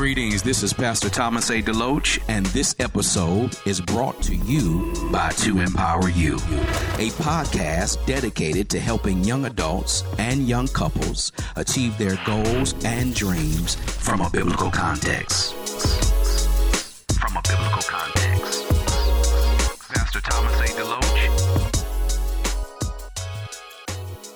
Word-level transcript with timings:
Greetings, 0.00 0.42
this 0.42 0.62
is 0.62 0.72
Pastor 0.72 1.10
Thomas 1.10 1.50
A. 1.50 1.60
DeLoach, 1.60 2.20
and 2.26 2.46
this 2.46 2.74
episode 2.78 3.54
is 3.66 3.82
brought 3.82 4.18
to 4.22 4.34
you 4.34 4.94
by 5.12 5.28
To 5.32 5.60
Empower 5.60 6.08
You, 6.08 6.36
a 6.96 7.10
podcast 7.20 8.06
dedicated 8.06 8.70
to 8.70 8.80
helping 8.80 9.22
young 9.22 9.44
adults 9.44 10.02
and 10.16 10.48
young 10.48 10.68
couples 10.68 11.32
achieve 11.56 11.98
their 11.98 12.18
goals 12.24 12.74
and 12.82 13.14
dreams 13.14 13.74
from 13.74 14.22
a 14.22 14.30
biblical 14.30 14.70
context. 14.70 16.09